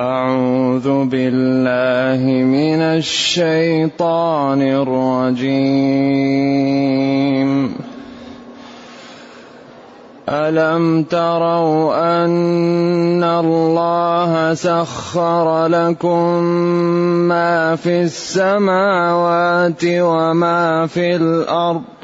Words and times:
أعوذ 0.00 1.04
بالله 1.04 2.24
من 2.44 2.80
الشيطان 2.80 4.62
الرجيم. 4.62 5.60
ألم 10.28 11.02
تروا 11.02 12.24
أن 12.24 13.24
الله 13.24 14.54
سخر 14.54 15.66
لكم 15.66 16.42
ما 17.28 17.76
في 17.76 18.02
السماوات 18.02 19.84
وما 19.84 20.86
في 20.86 21.16
الأرض؟ 21.16 21.99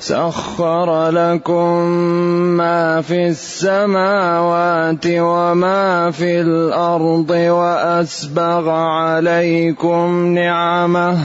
سخر 0.00 1.10
لكم 1.10 1.76
ما 2.56 3.00
في 3.00 3.28
السماوات 3.28 5.04
وما 5.06 6.10
في 6.10 6.40
الأرض 6.40 7.30
وأسبغ 7.30 8.68
عليكم 8.70 10.34
نعمه 10.34 11.18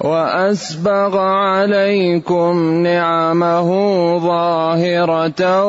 وأسبغ 0.00 1.18
عليكم 1.18 2.72
نعمه 2.82 3.68
ظاهرة 4.18 5.64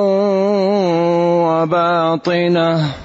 وباطنة 1.44 3.05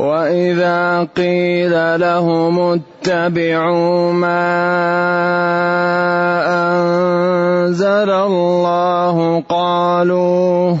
وإذا 0.00 1.08
قيل 1.16 2.00
لهم 2.00 2.58
اتبعوا 2.60 4.12
ما 4.12 4.44
أنزل 6.46 8.10
الله 8.10 9.42
قالوا 9.48 10.76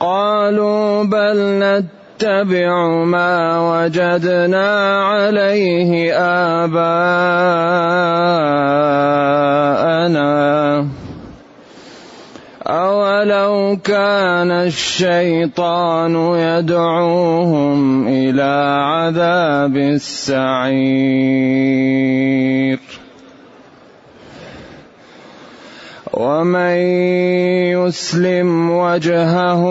قالوا 0.00 1.04
بل 1.04 1.38
نتبع 1.62 2.86
ما 3.04 3.58
وجدنا 3.70 5.00
عليه 5.04 6.14
آباءنا. 6.64 7.02
أولو 12.72 13.76
كان 13.84 14.50
الشيطان 14.50 16.14
يدعوهم 16.16 18.08
إلى 18.08 18.52
عذاب 18.80 19.76
السعير 19.76 21.52
ومن 26.14 26.76
يسلم 27.76 28.70
وجهه 28.70 29.62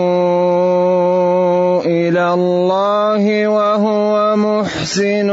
إلى 1.86 2.34
الله 2.34 3.48
وهو 3.48 4.36
محسن 4.36 5.30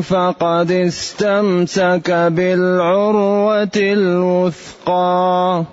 فقد 0.00 0.70
استمسك 0.70 2.10
بالعروة 2.10 3.76
الوثقى 3.76 5.64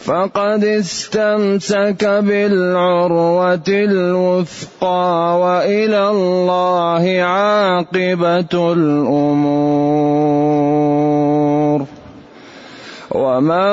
فقد 0.00 0.64
استمسك 0.64 2.04
بالعروة 2.04 3.68
الوثقى 3.68 5.38
وإلى 5.40 6.08
الله 6.08 7.22
عاقبة 7.22 8.72
الأمور. 8.72 9.80
ومن 13.10 13.70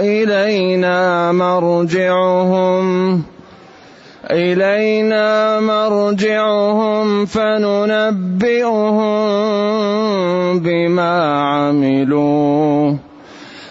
إلينا 0.00 1.32
مرجعهم 1.32 2.86
إلينا 4.30 5.60
مرجعهم 5.60 7.26
فننبئهم 7.26 9.08
بما 10.60 11.42
عملوا. 11.42 12.96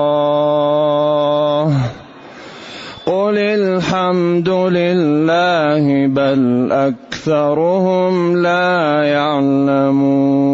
قل 3.05 3.37
الحمد 3.37 4.49
لله 4.49 6.07
بل 6.07 6.71
أكثرهم 6.71 8.37
لا 8.37 9.03
يعلمون. 9.03 10.50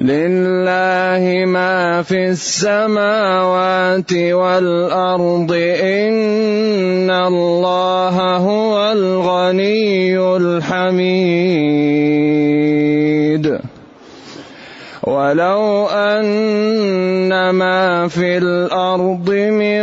لله 0.00 1.44
ما 1.48 2.02
في 2.02 2.36
السماوات 2.36 4.12
والأرض 4.12 5.52
إن 5.80 7.10
الله 7.10 8.36
هو 8.36 8.92
الغني 8.92 10.18
الحميد. 10.36 11.96
ولو 15.02 15.86
أن 15.86 17.50
ما 17.50 18.08
في 18.08 18.38
الأرض 18.38 19.30
من 19.30 19.80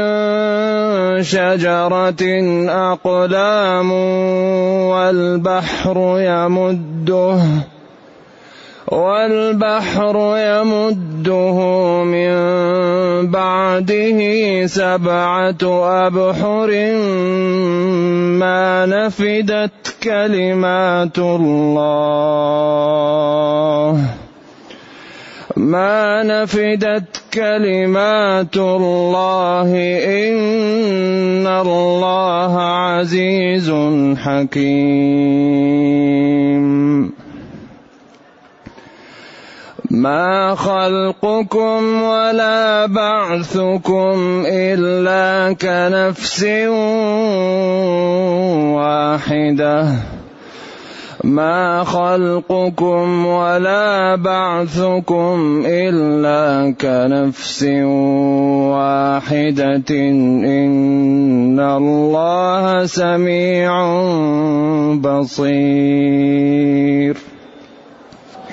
شجرة 1.23 2.23
أقلام 2.69 3.91
والبحر 4.91 5.97
يمده 6.19 7.41
والبحر 8.87 10.15
يمده 10.37 11.57
من 12.03 12.33
بعده 13.31 14.19
سبعة 14.65 15.63
أبحر 16.07 16.69
ما 18.39 18.85
نفدت 18.85 19.95
كلمات 20.03 21.19
الله. 21.19 21.83
ما 25.57 26.23
نفدت 26.23 27.21
كلمات 27.33 28.57
الله. 28.57 29.69
إن 30.05 31.47
الله 31.47 32.61
عزيز 32.61 33.71
حكيم. 34.17 35.53
ما 39.93 40.55
خلقكم 40.55 42.01
ولا 42.01 42.85
بعثكم 42.85 44.43
إلا 44.47 45.53
كنفس 45.53 46.43
واحدة. 48.73 49.87
ما 51.23 51.83
خلقكم 51.83 53.25
ولا 53.25 54.15
بعثكم 54.15 55.63
إلا 55.65 56.73
كنفس 56.81 57.63
واحدة. 58.73 59.89
إن 59.89 61.59
الله 61.59 62.85
سميع 62.85 63.71
بصير. 64.95 66.13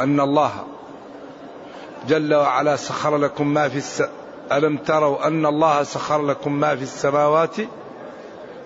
أن 0.00 0.20
الله 0.20 0.64
جل 2.08 2.34
وعلا 2.34 2.76
سخر 2.76 3.16
لكم 3.16 3.54
ما 3.54 3.68
في 3.68 3.78
الس... 3.78 4.02
ألم 4.52 4.76
تروا 4.76 5.26
أن 5.26 5.46
الله 5.46 5.82
سخر 5.82 6.26
لكم 6.26 6.52
ما 6.52 6.76
في 6.76 6.82
السماوات 6.82 7.56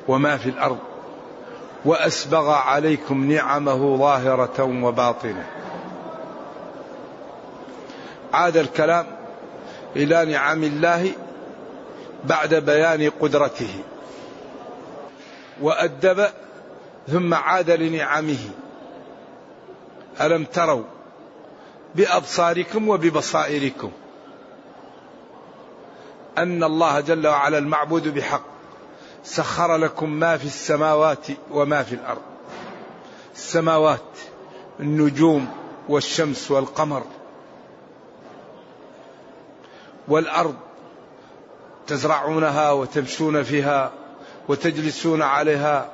وما 0.09 0.37
في 0.37 0.49
الأرض 0.49 0.79
وأسبغ 1.85 2.51
عليكم 2.51 3.33
نعمه 3.33 3.97
ظاهرة 3.97 4.63
وباطنة. 4.85 5.47
عاد 8.33 8.57
الكلام 8.57 9.07
إلى 9.97 10.25
نعم 10.25 10.65
الله 10.65 11.13
بعد 12.25 12.55
بيان 12.55 13.11
قدرته. 13.21 13.75
وأدب 15.61 16.27
ثم 17.09 17.35
عاد 17.35 17.71
لنعمه. 17.71 18.51
ألم 20.21 20.45
تروا 20.45 20.83
بأبصاركم 21.95 22.89
وببصائركم. 22.89 23.91
أن 26.39 26.65
الله 26.65 27.01
جل 27.01 27.27
وعلا 27.27 27.59
المعبود 27.59 28.15
بحق. 28.15 28.43
سخر 29.25 29.77
لكم 29.77 30.11
ما 30.11 30.37
في 30.37 30.45
السماوات 30.45 31.27
وما 31.51 31.83
في 31.83 31.95
الأرض. 31.95 32.23
السماوات 33.35 34.01
النجوم 34.81 35.49
والشمس 35.89 36.51
والقمر. 36.51 37.03
والأرض 40.09 40.55
تزرعونها 41.87 42.73
وتمشون 42.73 43.43
فيها 43.43 43.93
وتجلسون 44.49 45.23
عليها 45.23 45.89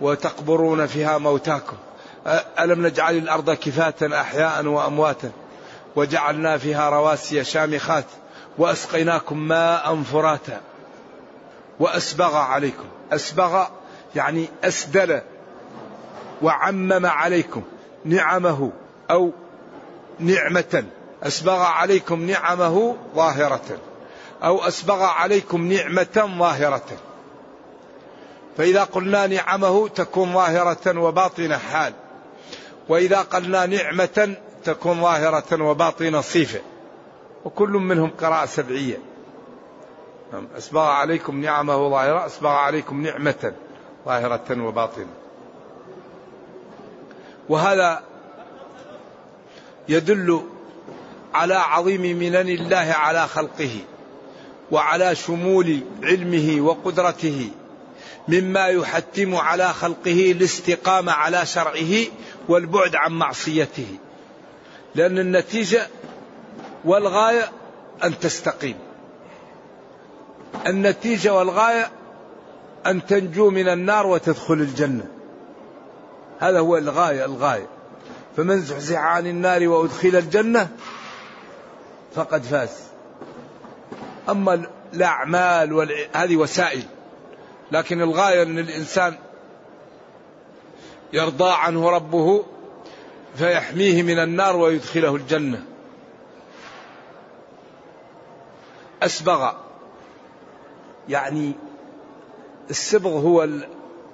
وتقبرون 0.00 0.86
فيها 0.86 1.18
موتاكم. 1.18 1.76
ألم 2.60 2.86
نجعل 2.86 3.16
الأرض 3.16 3.50
كفاة 3.50 4.20
أحياء 4.20 4.66
وأمواتا؟ 4.66 5.30
وجعلنا 5.96 6.58
فيها 6.58 6.90
رواسي 6.90 7.44
شامخات 7.44 8.04
وأسقيناكم 8.58 9.38
ماء 9.38 10.02
فراتا. 10.02 10.60
وأسبغ 11.80 12.36
عليكم. 12.36 12.84
أسبغ 13.12 13.64
يعني 14.14 14.48
أسدل 14.64 15.20
وعمم 16.42 17.06
عليكم 17.06 17.62
نعمه 18.04 18.72
أو 19.10 19.32
نعمة. 20.18 20.84
أسبغ 21.22 21.62
عليكم 21.62 22.26
نعمه 22.26 22.96
ظاهرة 23.14 23.78
أو 24.42 24.68
أسبغ 24.68 25.02
عليكم 25.02 25.72
نعمة 25.72 26.30
ظاهرة. 26.38 26.86
فإذا 28.58 28.84
قلنا 28.84 29.26
نعمه 29.26 29.88
تكون 29.88 30.32
ظاهرة 30.32 30.98
وباطنة 30.98 31.58
حال. 31.58 31.92
وإذا 32.88 33.22
قلنا 33.22 33.66
نعمة 33.66 34.36
تكون 34.64 35.00
ظاهرة 35.00 35.62
وباطنة 35.62 36.20
صفة. 36.20 36.60
وكل 37.44 37.70
منهم 37.70 38.10
قراءة 38.10 38.46
سبعية. 38.46 38.98
نعم. 40.32 40.48
أسبغ 40.58 40.80
عليكم 40.80 41.40
نعمة 41.40 41.90
ظاهرة 41.90 42.26
أسبغ 42.26 42.48
عليكم 42.48 43.02
نعمة 43.02 43.52
ظاهرة 44.06 44.62
وباطنة. 44.62 45.14
وهذا 47.48 48.02
يدل 49.88 50.42
على 51.34 51.54
عظيم 51.54 52.18
منن 52.18 52.48
الله 52.48 52.94
على 52.96 53.28
خلقه 53.28 53.80
وعلى 54.70 55.14
شمول 55.14 55.80
علمه 56.02 56.60
وقدرته. 56.60 57.50
مما 58.30 58.66
يحتم 58.66 59.34
على 59.34 59.68
خلقه 59.68 60.30
الاستقامة 60.30 61.12
على 61.12 61.46
شرعه 61.46 62.06
والبعد 62.48 62.96
عن 62.96 63.12
معصيته. 63.12 63.98
لأن 64.94 65.18
النتيجة 65.18 65.86
والغاية 66.84 67.50
أن 68.04 68.18
تستقيم. 68.18 68.76
النتيجة 70.66 71.34
والغاية 71.34 71.90
أن 72.86 73.06
تنجو 73.06 73.50
من 73.50 73.68
النار 73.68 74.06
وتدخل 74.06 74.54
الجنة. 74.54 75.04
هذا 76.38 76.58
هو 76.58 76.76
الغاية 76.76 77.24
الغاية. 77.24 77.66
فمن 78.36 78.60
زحزح 78.60 78.98
عن 78.98 79.26
النار 79.26 79.68
وأدخل 79.68 80.16
الجنة 80.16 80.68
فقد 82.14 82.42
فاز. 82.42 82.70
أما 84.28 84.62
الأعمال. 84.94 85.98
هذه 86.12 86.36
وسائل. 86.36 86.82
لكن 87.72 88.02
الغاية 88.02 88.42
أن 88.42 88.58
الإنسان 88.58 89.16
يرضى 91.12 91.50
عنه 91.50 91.90
ربه 91.90 92.44
فيحميه 93.36 94.02
من 94.02 94.18
النار 94.18 94.56
ويدخله 94.56 95.16
الجنة. 95.16 95.64
أسبغ. 99.02 99.52
يعني 101.08 101.52
السبغ 102.70 103.10
هو 103.10 103.44
ال... 103.44 103.68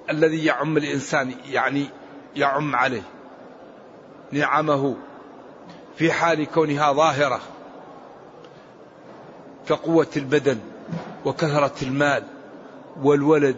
الذي 0.09 0.45
يعم 0.45 0.77
الإنسان 0.77 1.33
يعني 1.49 1.89
يعم 2.35 2.75
عليه. 2.75 3.03
نعمه 4.31 4.95
في 5.97 6.11
حال 6.11 6.45
كونها 6.45 6.93
ظاهرة 6.93 7.39
كقوة 9.69 10.07
البدن 10.17 10.59
وكثرة 11.25 11.75
المال. 11.81 12.23
والولد 13.03 13.55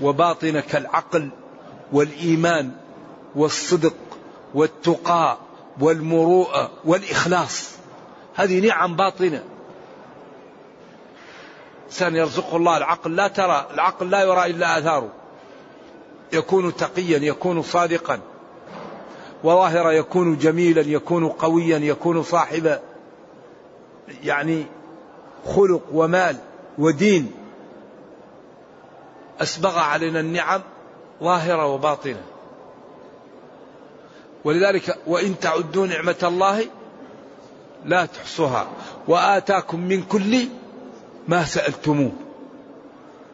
وباطنة 0.00 0.60
كالعقل 0.60 1.28
والإيمان 1.92 2.70
والصدق 3.34 3.94
والتقى 4.54 5.38
والمروءة 5.80 6.70
والإخلاص. 6.84 7.70
هذه 8.34 8.68
نعم 8.68 8.96
باطنة. 8.96 9.44
إنسان 11.86 12.16
يرزقه 12.16 12.56
الله 12.56 12.76
العقل 12.76 13.16
لا 13.16 13.28
ترى 13.28 13.66
العقل 13.74 14.10
لا 14.10 14.22
يرى 14.22 14.46
إلا 14.46 14.78
آثاره. 14.78 15.12
يكون 16.32 16.76
تقيا 16.76 17.18
يكون 17.18 17.62
صادقا. 17.62 18.20
وظاهرا 19.44 19.90
يكون 19.90 20.38
جميلا 20.38 20.82
يكون 20.82 21.28
قويا 21.28 21.78
يكون 21.78 22.22
صاحب 22.22 22.78
يعني 24.24 24.66
خلق 25.46 25.82
ومال 25.92 26.36
ودين. 26.78 27.41
أسبغ 29.42 29.78
علينا 29.78 30.20
النعم 30.20 30.60
ظاهرة 31.22 31.66
وباطنة. 31.66 32.22
ولذلك 34.44 34.98
وإن 35.06 35.38
تعدوا 35.38 35.86
نعمة 35.86 36.16
الله 36.22 36.64
لا 37.84 38.06
تحصوها. 38.06 38.66
وآتاكم 39.08 39.80
من 39.80 40.02
كل 40.02 40.48
ما 41.28 41.44
سألتموه. 41.44 42.12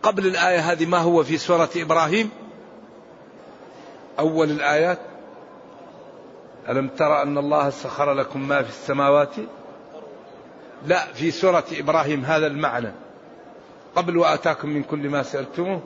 قبل 0.03 0.27
الآية 0.27 0.73
هذه 0.73 0.87
ما 0.87 0.99
هو 0.99 1.25
في 1.25 1.39
سورة 1.39 1.71
إبراهيم؟ 1.77 2.31
أول 4.19 4.51
الآيات. 4.51 4.99
ألم 6.69 6.89
ترى 6.89 7.23
أن 7.23 7.39
الله 7.39 7.71
سخر 7.71 8.13
لكم 8.13 8.49
ما 8.49 8.63
في 8.63 8.69
السماوات؟ 8.69 9.35
لا 10.87 11.07
في 11.13 11.31
سورة 11.31 11.65
إبراهيم 11.73 12.25
هذا 12.25 12.47
المعنى. 12.47 12.93
قبل 13.97 14.17
وآتاكم 14.17 14.69
من 14.69 14.83
كل 14.83 15.09
ما 15.09 15.23
سألتموه 15.23 15.81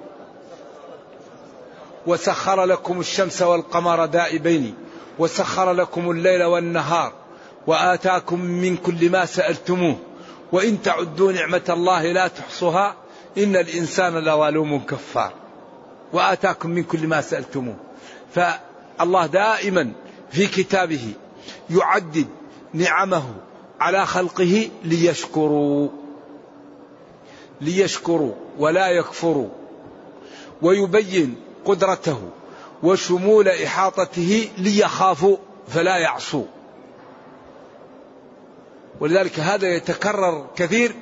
وسخر 2.06 2.64
لكم 2.64 3.00
الشمس 3.00 3.42
والقمر 3.42 4.06
دائبين 4.06 4.74
وسخر 5.18 5.72
لكم 5.72 6.10
الليل 6.10 6.42
والنهار 6.42 7.12
وآتاكم 7.66 8.40
من 8.40 8.76
كل 8.76 9.10
ما 9.10 9.24
سألتموه 9.24 9.96
وإن 10.52 10.82
تعدوا 10.82 11.32
نعمة 11.32 11.62
الله 11.68 12.12
لا 12.12 12.28
تحصوها 12.28 12.96
إن 13.38 13.56
الإنسان 13.56 14.18
لظلوم 14.18 14.78
كفار. 14.78 15.32
وآتاكم 16.12 16.70
من 16.70 16.82
كل 16.82 17.06
ما 17.06 17.20
سألتموه. 17.20 17.76
فالله 18.34 19.26
دائما 19.26 19.92
في 20.30 20.46
كتابه 20.46 21.12
يعدد 21.70 22.26
نعمه 22.74 23.24
على 23.80 24.06
خلقه 24.06 24.68
ليشكروا 24.84 25.88
ليشكروا 27.60 28.32
ولا 28.58 28.88
يكفروا 28.88 29.48
ويبين 30.62 31.36
قدرته 31.64 32.30
وشمول 32.82 33.48
إحاطته 33.48 34.50
ليخافوا 34.58 35.36
فلا 35.68 35.96
يعصوا. 35.96 36.44
ولذلك 39.00 39.40
هذا 39.40 39.68
يتكرر 39.68 40.46
كثير 40.56 40.94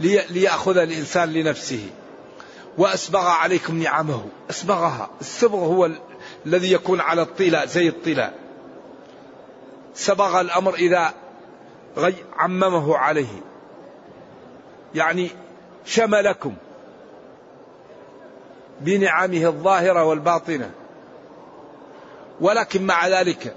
ليأخذ 0.00 0.76
الإنسان 0.76 1.32
لنفسه. 1.32 1.90
وأسبغ 2.78 3.26
عليكم 3.26 3.82
نعمه. 3.82 4.26
أسبغها. 4.50 5.10
السبغ 5.20 5.58
هو 5.58 5.90
الذي 6.46 6.72
يكون 6.72 7.00
على 7.00 7.22
الطلاء 7.22 7.66
زي 7.66 7.88
الطلاء 7.88 8.34
سبغ 9.94 10.40
الأمر 10.40 10.74
إذا 10.74 11.14
عممه 12.36 12.96
عليه. 12.96 13.40
يعني 14.94 15.30
شملكم. 15.84 16.54
بنعمه 18.80 19.46
الظاهرة 19.46 20.04
والباطنة. 20.04 20.70
ولكن 22.40 22.86
مع 22.86 23.08
ذلك 23.08 23.54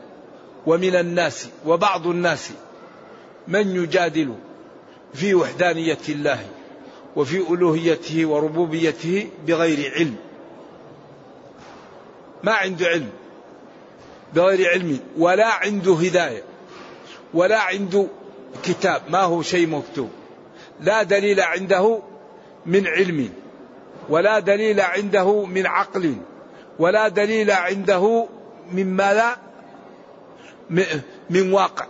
ومن 0.68 0.96
الناس 0.96 1.48
وبعض 1.66 2.08
الناس 2.08 2.52
من 3.48 3.76
يجادل 3.76 4.36
في 5.14 5.36
وحدانية 5.36 5.98
الله 6.10 6.46
وفي 7.16 7.38
ألوهيته 7.38 8.26
وربوبيته 8.26 9.30
بغير 9.48 9.94
علم. 9.94 10.16
ما 12.44 12.52
عنده 12.52 12.88
علم 12.88 13.10
بغير 14.36 14.70
علم 14.70 15.00
ولا 15.18 15.48
عنده 15.48 15.94
هداية 15.94 16.44
ولا 17.34 17.60
عنده 17.60 18.08
كتاب. 18.64 19.02
ما 19.10 19.22
هو 19.22 19.42
شيء 19.42 19.68
مكتوب. 19.68 20.10
لا 20.80 21.04
دليل 21.04 21.40
عنده 21.40 22.00
من 22.66 22.88
علم. 22.88 23.30
ولا 24.12 24.40
دليل 24.40 24.82
عنده 24.82 25.46
من 25.46 25.66
عقل. 25.66 26.16
ولا 26.80 27.08
دليل 27.08 27.52
عنده 27.52 28.28
من 28.72 28.96
ماذا؟ 28.96 29.38
من 31.30 31.54
واقع. 31.54 31.86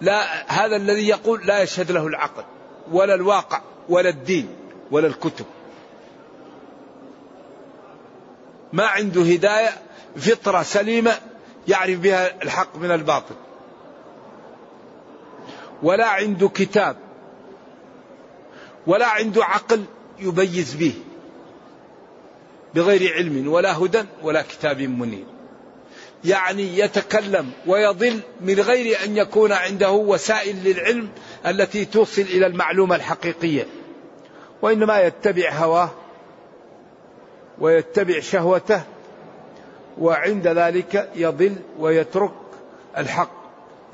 لا 0.00 0.50
هذا 0.52 0.76
الذي 0.76 1.08
يقول 1.08 1.46
لا 1.46 1.62
يشهد 1.62 1.92
له 1.92 2.06
العقل 2.06 2.44
ولا 2.92 3.14
الواقع 3.14 3.60
ولا 3.88 4.08
الدين 4.08 4.48
ولا 4.90 5.06
الكتب. 5.06 5.44
ما 8.72 8.86
عنده 8.86 9.22
هداية 9.22 9.70
فطرة 10.16 10.62
سليمة 10.62 11.12
يعرف 11.68 11.98
بها 11.98 12.42
الحق 12.42 12.76
من 12.76 12.90
الباطل. 12.90 13.34
ولا 15.82 16.06
عنده 16.06 16.48
كتاب 16.48 16.96
ولا 18.86 19.06
عنده 19.06 19.44
عقل 19.44 19.84
يبيز 20.18 20.74
به. 20.74 20.94
بغير 22.76 23.14
علم 23.14 23.48
ولا 23.48 23.78
هدى 23.78 24.04
ولا 24.22 24.42
كتاب 24.42 24.80
منير. 24.80 25.24
يعني 26.24 26.78
يتكلم 26.78 27.50
ويضل 27.66 28.20
من 28.40 28.60
غير 28.60 29.04
أن 29.04 29.16
يكون 29.16 29.52
عنده 29.52 29.90
وسائل 29.90 30.56
للعلم 30.64 31.08
التي 31.46 31.84
توصل 31.84 32.22
إلى 32.22 32.46
المعلومة 32.46 32.96
الحقيقية. 32.96 33.66
وإنما 34.62 35.00
يتبع 35.00 35.52
هواه 35.52 35.90
ويتبع 37.58 38.20
شهوته 38.20 38.82
وعند 39.98 40.48
ذلك 40.48 41.10
يضل 41.14 41.56
ويترك 41.78 42.32
الحق 42.98 43.30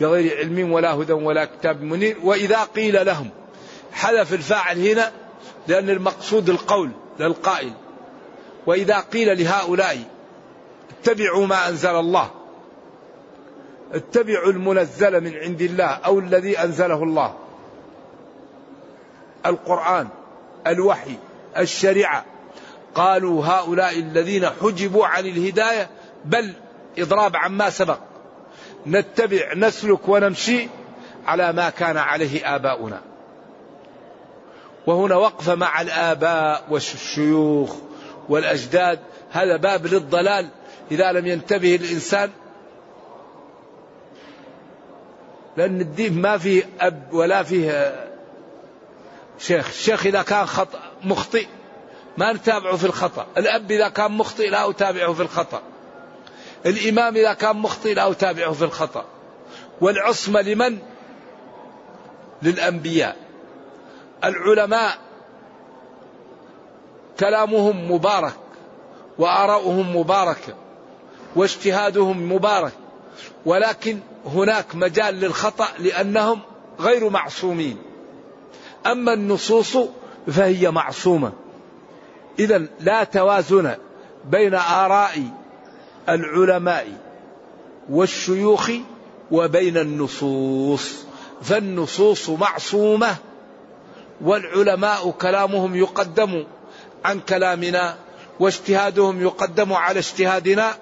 بغير 0.00 0.36
علم 0.36 0.72
ولا 0.72 0.94
هدى 0.94 1.12
ولا 1.12 1.44
كتاب 1.44 1.82
منير. 1.82 2.16
وإذا 2.22 2.64
قيل 2.64 3.06
لهم 3.06 3.30
حذف 3.92 4.32
الفاعل 4.32 4.86
هنا 4.88 5.12
لأن 5.68 5.90
المقصود 5.90 6.48
القول 6.50 6.90
للقائل. 7.20 7.72
وإذا 8.66 9.00
قيل 9.00 9.42
لهؤلاء 9.42 10.04
اتبعوا 10.90 11.47
ما 11.47 11.69
أنزل 11.69 11.97
الله. 11.97 12.31
اتبعوا 13.92 14.52
المنزل 14.52 15.21
من 15.21 15.37
عند 15.37 15.62
الله 15.62 15.87
أو 15.87 16.19
الذي 16.19 16.59
أنزله 16.59 17.02
الله. 17.02 17.35
القرآن 19.47 20.09
الوحي 20.66 21.16
الشريعة. 21.59 22.25
قالوا 22.95 23.47
هؤلاء 23.47 23.99
الذين 23.99 24.47
حجبوا 24.47 25.07
عن 25.07 25.26
الهداية 25.26 25.90
بل 26.25 26.52
إضراب 26.99 27.37
عما 27.37 27.71
سبق. 27.71 27.99
نتبع 28.87 29.54
نسلك 29.54 30.09
ونمشي 30.09 30.69
على 31.26 31.52
ما 31.52 31.71
كان 31.71 31.97
عليه 31.97 32.54
آباؤنا. 32.57 33.00
وهنا 34.87 35.16
وقفه 35.16 35.54
مع 35.54 35.81
الآباء 35.81 36.64
والشيوخ. 36.71 37.76
والأجداد 38.28 38.98
هذا 39.30 39.56
باب 39.56 39.86
للضلال. 39.86 40.48
إذا 40.90 41.12
لم 41.12 41.26
ينتبه 41.26 41.74
الإنسان 41.74 42.30
لأن 45.56 45.80
الدين 45.80 46.20
ما 46.20 46.38
فيه 46.38 46.68
أب 46.80 47.12
ولا 47.12 47.42
فيه 47.42 47.94
شيخ. 49.38 49.68
الشيخ 49.68 50.06
إذا 50.06 50.22
كان 50.22 50.46
خطأ 50.46 50.80
مخطئ 51.04 51.46
ما 52.18 52.32
نتابعه 52.32 52.76
في 52.76 52.84
الخطأ. 52.84 53.26
الأب 53.38 53.70
إذا 53.70 53.88
كان 53.88 54.12
مخطئ 54.12 54.50
لا 54.50 54.70
أتابعه 54.70 55.12
في 55.12 55.22
الخطأ. 55.22 55.62
الإمام 56.66 57.16
إذا 57.16 57.32
كان 57.32 57.56
مخطئ 57.56 57.94
لا 57.94 58.10
أتابعه 58.10 58.52
في 58.52 58.64
الخطأ. 58.64 59.04
والعصمة 59.80 60.40
لمن؟ 60.40 60.78
للأنبياء. 62.42 63.16
العلماء 64.24 64.98
كلامهم 67.21 67.92
مبارك 67.92 68.35
وآراؤهم 69.19 69.97
مباركة 69.97 70.54
واجتهادهم 71.37 72.33
مبارك 72.33 72.73
ولكن 73.47 73.99
هناك 74.26 74.75
مجال 74.75 75.14
للخطأ 75.14 75.69
لأنهم 75.78 76.40
غير 76.81 77.09
معصومين. 77.09 77.76
أما 78.87 79.12
النصوص 79.12 79.76
فهي 80.26 80.71
معصومة. 80.71 81.33
إذا 82.38 82.66
لا 82.81 83.04
توازن 83.04 83.75
بين 84.31 84.54
آراء 84.54 85.23
العلماء 86.09 86.87
والشيوخ 87.90 88.71
وبين 89.31 89.76
النصوص. 89.76 91.04
فالنصوص 91.42 92.31
معصومة 92.31 93.16
والعلماء 94.21 95.11
كلامهم 95.11 95.76
يقدم 95.76 96.45
عن 97.04 97.21
كلامنا 97.21 97.97
واجتهادهم 98.40 99.23
يقدم 99.23 99.73
على 99.73 99.99
اجتهادنا 99.99 100.75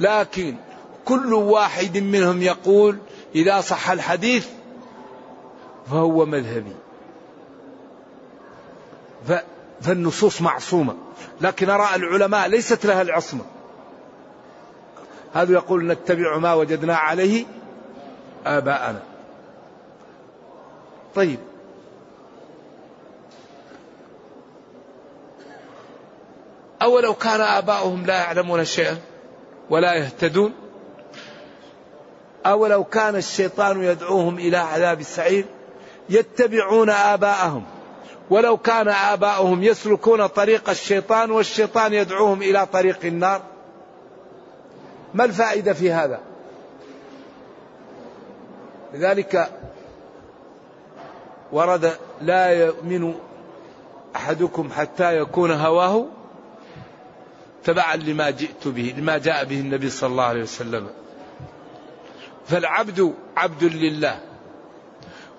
لكن 0.00 0.56
كل 1.04 1.34
واحد 1.34 1.98
منهم 1.98 2.42
يقول 2.42 2.98
إذا 3.34 3.60
صح 3.60 3.90
الحديث 3.90 4.46
فهو 5.90 6.26
مذهبي. 6.26 6.72
فالنصوص 9.80 10.42
معصومة 10.42 10.96
لكن 11.40 11.70
أراء 11.70 11.96
العلماء 11.96 12.48
ليست 12.48 12.86
لها 12.86 13.02
العصمة. 13.02 13.44
هذا 15.34 15.52
يقول 15.52 15.86
نتبع 15.86 16.38
ما 16.38 16.54
وجدنا 16.54 16.96
عليه 16.96 17.44
آباءنا. 18.46 19.02
طيب. 21.14 21.38
أولو 26.82 27.14
كان 27.14 27.40
آباؤهم 27.40 28.06
لا 28.06 28.14
يعلمون 28.14 28.64
شيئا 28.64 28.98
ولا 29.70 29.94
يهتدون. 29.94 30.52
أولو 32.46 32.84
كان 32.84 33.16
الشيطان 33.16 33.82
يدعوهم 33.82 34.38
إلى 34.38 34.56
عذاب 34.56 35.00
السعير 35.00 35.44
يتبعون 36.08 36.90
آباءهم. 36.90 37.64
ولو 38.30 38.56
كان 38.56 38.88
آباؤهم 38.88 39.62
يسلكون 39.62 40.26
طريق 40.26 40.70
الشيطان 40.70 41.30
والشيطان 41.30 41.94
يدعوهم 41.94 42.42
إلى 42.42 42.66
طريق 42.66 42.98
النار. 43.04 43.42
ما 45.14 45.24
الفائدة 45.24 45.72
في 45.72 45.92
هذا؟ 45.92 46.20
لذلك 48.94 49.50
ورد 51.52 51.92
لا 52.20 52.46
يؤمن 52.46 53.14
أحدكم 54.16 54.70
حتى 54.76 55.18
يكون 55.18 55.50
هواه 55.50 56.06
تبعا 57.66 57.96
لما 57.96 58.30
جئت 58.30 58.68
به 58.68 58.94
لما 58.98 59.18
جاء 59.18 59.44
به 59.44 59.60
النبي 59.60 59.90
صلى 59.90 60.10
الله 60.10 60.24
عليه 60.24 60.42
وسلم. 60.42 60.90
فالعبد 62.48 63.14
عبد 63.36 63.64
لله 63.64 64.20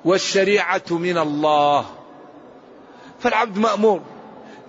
والشريعة 0.06 0.84
من 0.92 1.18
الله. 1.18 1.86
فالعبد 3.20 3.58
مأمور. 3.58 4.02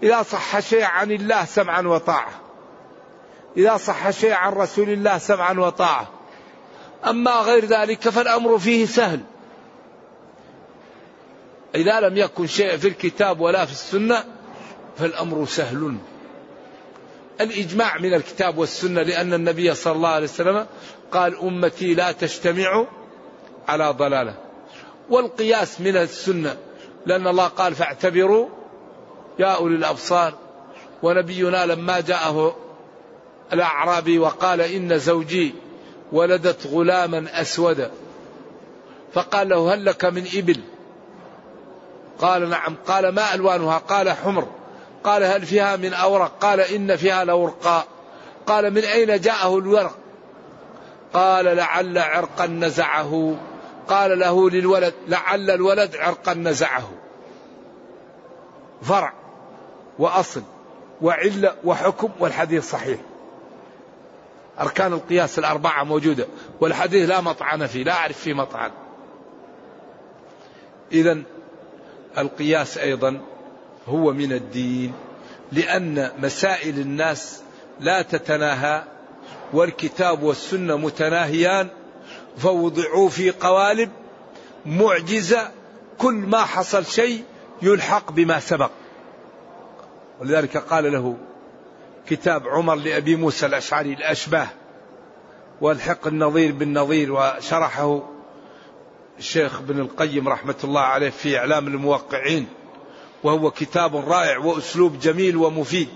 إذا 0.02 0.22
صح 0.22 0.60
شيء 0.60 0.84
عن 0.84 1.10
الله 1.12 1.44
سمعا 1.44 1.82
وطاعة. 1.82 2.30
إذا 3.56 3.76
صح 3.76 4.10
شيء 4.10 4.32
عن 4.32 4.52
رسول 4.52 4.90
الله 4.90 5.18
سمعا 5.18 5.52
وطاعة. 5.52 6.08
أما 7.06 7.30
غير 7.30 7.64
ذلك 7.64 8.08
فالأمر 8.08 8.58
فيه 8.58 8.86
سهل. 8.86 9.20
إذا 11.74 12.00
لم 12.00 12.16
يكن 12.16 12.46
شيء 12.46 12.76
في 12.76 12.88
الكتاب 12.88 13.40
ولا 13.40 13.64
في 13.64 13.72
السنة 13.72 14.24
فالأمر 14.98 15.46
سهل. 15.46 15.98
الإجماع 17.40 17.98
من 17.98 18.14
الكتاب 18.14 18.58
والسنة 18.58 19.02
لأن 19.02 19.34
النبي 19.34 19.74
صلى 19.74 19.92
الله 19.92 20.08
عليه 20.08 20.24
وسلم 20.24 20.66
قال 21.12 21.38
أمتي 21.38 21.94
لا 21.94 22.12
تجتمع 22.12 22.86
على 23.68 23.90
ضلالة. 23.90 24.34
والقياس 25.10 25.80
من 25.80 25.96
السنة 25.96 26.56
لأن 27.06 27.26
الله 27.26 27.46
قال 27.46 27.74
فاعتبروا 27.74 28.48
يا 29.38 29.46
أولي 29.46 29.76
الأبصار. 29.76 30.34
ونبينا 31.02 31.66
لما 31.66 32.00
جاءه 32.00 32.56
الأعرابي 33.52 34.18
وقال 34.18 34.60
إن 34.60 34.98
زوجي 34.98 35.54
ولدت 36.12 36.66
غلاما 36.66 37.40
أسودا. 37.40 37.90
فقال 39.12 39.48
له 39.48 39.74
هل 39.74 39.84
لك 39.84 40.04
من 40.04 40.26
إبل؟ 40.34 40.60
قال 42.18 42.50
نعم. 42.50 42.74
قال 42.86 43.08
ما 43.08 43.34
ألوانها؟ 43.34 43.78
قال 43.78 44.10
حمر. 44.10 44.48
قال 45.08 45.24
هل 45.24 45.46
فيها 45.46 45.76
من 45.76 45.94
أورق؟ 45.94 46.32
قال 46.40 46.60
إن 46.60 46.96
فيها 46.96 47.24
لورقاء 47.24 47.86
قال 48.46 48.70
من 48.70 48.84
أين 48.84 49.20
جاءه 49.20 49.58
الورق؟ 49.58 49.98
قال 51.12 51.44
لعل 51.44 51.98
عرقا 51.98 52.46
نزعه. 52.46 53.36
قال 53.88 54.18
له 54.18 54.50
للولد 54.50 54.94
لعل 55.08 55.50
الولد 55.50 55.96
عرقا 55.96 56.34
نزعه. 56.34 56.90
فرع 58.82 59.12
وأصل 59.98 60.42
وعلة 61.02 61.54
وحكم 61.64 62.10
والحديث 62.20 62.70
صحيح. 62.70 63.00
أركان 64.60 64.92
القياس 64.92 65.38
الأربعة 65.38 65.84
موجودة 65.84 66.26
والحديث 66.60 67.08
لا 67.08 67.20
مطعن 67.20 67.66
فيه 67.66 67.84
لا 67.84 67.92
أعرف 67.92 68.18
فيه 68.18 68.34
مطعن. 68.34 68.70
إذا 70.92 71.18
القياس 72.18 72.78
أيضا 72.78 73.20
هو 73.88 74.12
من 74.12 74.32
الدين 74.32 74.92
لأن 75.52 76.10
مسائل 76.18 76.78
الناس 76.78 77.42
لا 77.80 78.02
تتناهى 78.02 78.82
والكتاب 79.52 80.22
والسنة 80.22 80.76
متناهيان 80.76 81.68
فوضعوا 82.36 83.08
في 83.08 83.30
قوالب 83.30 83.90
معجزة 84.66 85.50
كل 85.98 86.14
ما 86.14 86.44
حصل 86.44 86.86
شيء 86.86 87.24
يلحق 87.62 88.12
بما 88.12 88.40
سبق. 88.40 88.70
ولذلك 90.20 90.56
قال 90.56 90.92
له 90.92 91.16
كتاب 92.08 92.48
عمر 92.48 92.74
لأبي 92.74 93.16
موسى 93.16 93.46
الأشعري 93.46 93.92
الأشباه 93.92 94.48
والحق 95.60 96.06
النظير 96.06 96.52
بالنظير 96.52 97.12
وشرحه 97.12 98.02
الشيخ 99.18 99.58
ابن 99.60 99.80
القيم 99.80 100.28
رحمة 100.28 100.54
الله 100.64 100.80
عليه 100.80 101.10
في 101.10 101.38
إعلام 101.38 101.66
الموقعين. 101.66 102.46
وهو 103.24 103.50
كتاب 103.50 103.96
رائع 103.96 104.38
وأسلوب 104.38 104.98
جميل 104.98 105.36
ومفيد. 105.36 105.88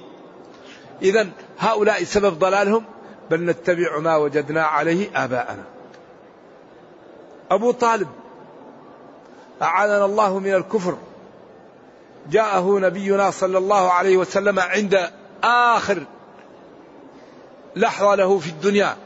إذا 1.03 1.29
هؤلاء 1.59 2.05
سبب 2.05 2.39
ضلالهم 2.39 2.85
بل 3.31 3.45
نتبع 3.47 3.99
ما 3.99 4.17
وجدنا 4.17 4.63
عليه 4.63 5.25
آباءنا. 5.25 5.65
أبو 7.51 7.71
طالب 7.71 8.09
أعاننا 9.63 10.05
الله 10.05 10.39
من 10.39 10.55
الكفر. 10.55 10.97
جاءه 12.31 12.79
نبينا 12.79 13.31
صلى 13.31 13.59
الله 13.59 13.93
عليه 13.93 14.17
وسلم 14.17 14.61
عند 14.61 15.11
آخر 15.45 16.03
لحظة 17.77 18.15
له 18.15 18.39
في 18.39 18.49
الدنيا. 18.49 18.97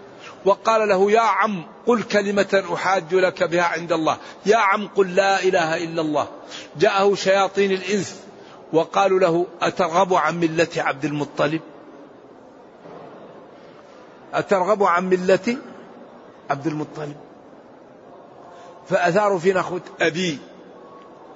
وقال 0.47 0.89
له 0.89 1.11
يا 1.11 1.21
عم 1.21 1.65
قل 1.87 2.03
كلمة 2.03 2.65
أحاج 2.75 3.15
لك 3.15 3.43
بها 3.43 3.63
عند 3.63 3.93
الله. 3.93 4.17
يا 4.47 4.57
عم 4.57 4.89
قل 4.89 5.15
لا 5.15 5.43
إله 5.43 5.85
إلا 5.85 6.01
الله. 6.03 6.29
جاءه 6.77 7.15
شياطين 7.15 7.73
الإنس 7.73 8.21
وقالوا 8.73 9.21
له 9.21 9.47
أترغب 9.63 10.15
عن 10.15 10.41
ملة 10.41 10.69
عبد 10.77 11.05
المطلب؟ 11.05 11.61
أترغب 14.35 14.83
عن 14.83 15.09
ملة 15.09 15.57
عبد 16.51 16.67
المطلب؟ 16.67 17.17
فأثاروا 18.89 19.39
في 19.39 19.53
نخوة 19.53 19.81
أبي 20.01 20.39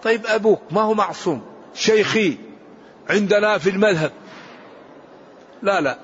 طيب 0.03 0.27
أبوك 0.27 0.61
ما 0.71 0.81
هو 0.81 0.95
معصوم؟ 0.95 1.43
شيخي 1.75 2.39
عندنا 3.11 3.59
في 3.59 3.71
المذهب. 3.71 4.13
لا 5.63 5.81
لا. 5.81 5.99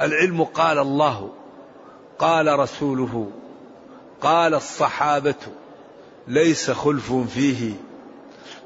العلم 0.00 0.44
قال 0.44 0.78
الله 0.78 1.43
قال 2.18 2.58
رسوله 2.58 3.30
قال 4.20 4.54
الصحابة 4.54 5.34
ليس 6.28 6.70
خلف 6.70 7.12
فيه. 7.12 7.72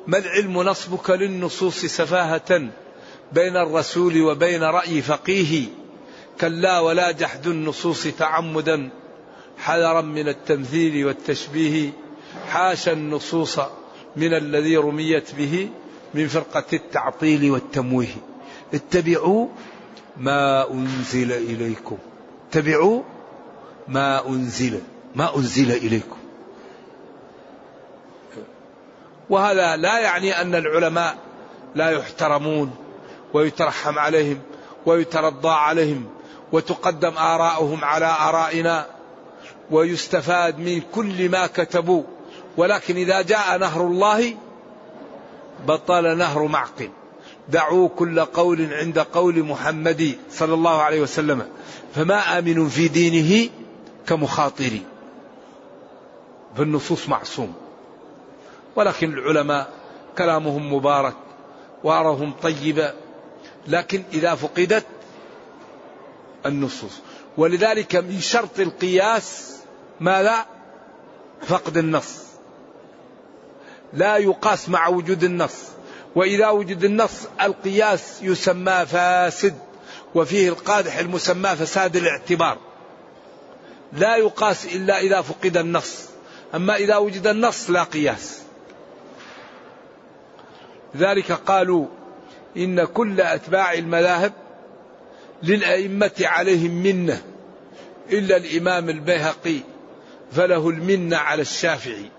ما 0.07 0.19
العلم 0.19 0.63
نصبك 0.63 1.11
للنصوص 1.11 1.85
سفاهة 1.85 2.69
بين 3.33 3.57
الرسول 3.57 4.23
وبين 4.23 4.63
رأي 4.63 5.03
فقيه؟ 5.03 5.67
كلا 6.41 6.81
ولا 6.81 7.11
جحد 7.11 7.47
النصوص 7.47 8.07
تعمدا. 8.07 8.91
حذرا 9.59 10.01
من 10.01 10.29
التمثيل 10.29 11.07
والتشبيه. 11.07 11.91
حاشا 12.49 12.93
النصوص 12.93 13.61
من 14.17 14.35
الذي 14.35 14.77
رميت 14.77 15.35
به 15.35 15.69
من 16.15 16.29
فرقة 16.29 16.65
التعطيل 16.73 17.51
والتمويه. 17.51 18.17
اتبعوا 18.75 19.49
ما 20.17 20.71
أنزل 20.71 21.33
إليكم. 21.33 21.99
اتبعوا 22.51 23.03
ما 23.89 24.29
أنزل 24.29 24.81
ما 25.15 25.37
أنزل 25.37 25.71
إليكم. 25.71 26.17
وهذا 29.31 29.77
لا 29.77 30.01
يعني 30.01 30.41
أن 30.41 30.55
العلماء 30.55 31.17
لا 31.75 31.91
يحترمون 31.91 32.71
ويترحم 33.35 33.99
عليهم 33.99 34.39
ويترضى 34.87 35.49
عليهم 35.49 36.05
وتقدم 36.53 37.19
آراؤهم 37.19 37.85
على 37.85 38.17
آرائنا 38.21 38.87
ويستفاد 39.71 40.59
من 40.59 40.83
كل 40.95 41.29
ما 41.29 41.47
كتبوا. 41.47 42.03
ولكن 42.57 42.97
إذا 42.97 43.23
جاء 43.23 43.59
نهر 43.59 43.81
الله 43.81 44.35
بطل 45.67 46.17
نهر 46.17 46.43
معقل. 46.43 46.91
دعوا 47.49 47.89
كل 47.89 48.21
قول 48.21 48.75
عند 48.75 48.99
قول 48.99 49.43
محمد 49.43 50.19
صلى 50.31 50.55
الله 50.55 50.83
عليه 50.83 51.01
وسلم. 51.01 51.47
فما 51.95 52.39
آمن 52.39 52.69
في 52.69 52.89
دينه 52.89 53.51
كمخاطر 54.09 54.79
فالنصوص 56.57 57.09
معصوم. 57.09 57.55
ولكن 58.77 59.13
العلماء 59.13 59.71
كلامهم 60.19 60.73
مبارك 60.73 61.15
وارهم 61.85 62.33
طيبه 62.43 62.93
لكن 63.67 64.03
إذا 64.13 64.35
فقدت 64.35 64.85
النصوص. 66.47 67.01
ولذلك 67.37 67.97
من 67.97 68.21
شرط 68.21 68.61
القياس 68.61 69.57
ماذا؟ 70.01 70.47
فقد 71.47 71.77
النص. 71.77 72.17
لا 73.93 74.17
يقاس 74.17 74.69
مع 74.69 74.89
وجود 74.89 75.25
النص. 75.25 75.65
وإذا 76.15 76.49
وجد 76.49 76.85
النص 76.85 77.27
القياس 77.43 78.23
يسمى 78.23 78.87
فاسد 78.87 79.59
وفيه 80.15 80.49
القادح 80.49 80.99
المسمى 80.99 81.57
فساد 81.57 81.97
الاعتبار. 81.97 82.68
لا 83.93 84.17
يقاس 84.17 84.67
إلا 84.77 84.99
إذا 85.01 85.21
فقد 85.21 85.57
النص. 85.57 86.09
أما 86.55 86.77
إذا 86.77 86.97
وجد 86.97 87.27
النص 87.27 87.71
لا 87.71 87.83
قياس. 87.83 88.43
ذلك 90.97 91.33
قالوا 91.33 91.87
إن 92.57 92.85
كل 92.85 93.21
أتباع 93.21 93.73
المذاهب 93.75 94.33
للأئمة 95.43 96.13
عليهم 96.21 96.83
منة 96.83 97.23
إلا 98.13 98.37
الإمام 98.37 98.89
البيهقي 98.89 99.61
فله 100.33 100.69
المنة 100.69 101.17
على 101.17 101.43
الشافعي. 101.43 102.11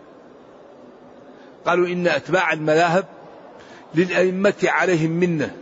قالوا 1.65 1.87
إن 1.87 2.07
أتباع 2.07 2.53
المذاهب 2.53 3.05
للأئمة 3.95 4.53
عليهم 4.63 5.11
منة 5.11 5.55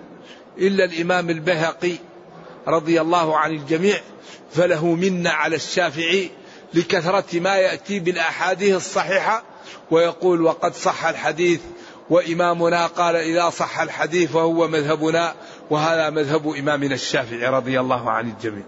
إلا 0.57 0.83
الإمام 0.83 1.29
البيهقي 1.29 1.95
رضي 2.67 3.01
الله 3.01 3.37
عن 3.37 3.51
الجميع 3.51 3.99
فله 4.51 4.85
منة 4.85 5.29
على 5.29 5.55
الشافعي 5.55 6.29
لكثرة 6.73 7.39
ما 7.39 7.55
يأتي 7.55 7.99
بالأحاديث 7.99 8.75
الصحيحة 8.75 9.43
ويقول 9.91 10.41
وقد 10.41 10.73
صح 10.73 11.05
الحديث 11.05 11.61
وإمامنا 12.09 12.87
قال 12.87 13.15
إذا 13.15 13.49
صح 13.49 13.79
الحديث 13.79 14.31
فهو 14.31 14.67
مذهبنا 14.67 15.35
وهذا 15.69 16.09
مذهب 16.09 16.47
إمامنا 16.47 16.95
الشافعي 16.95 17.47
رضي 17.47 17.79
الله 17.79 18.11
عن 18.11 18.29
الجميع. 18.29 18.63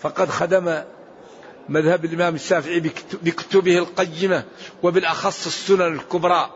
فقد 0.00 0.30
خدم 0.30 0.82
مذهب 1.68 2.04
الإمام 2.04 2.34
الشافعي 2.34 2.80
بكتبه 3.22 3.78
القيمة 3.78 4.44
وبالأخص 4.82 5.46
السنن 5.46 5.94
الكبرى 5.94 6.50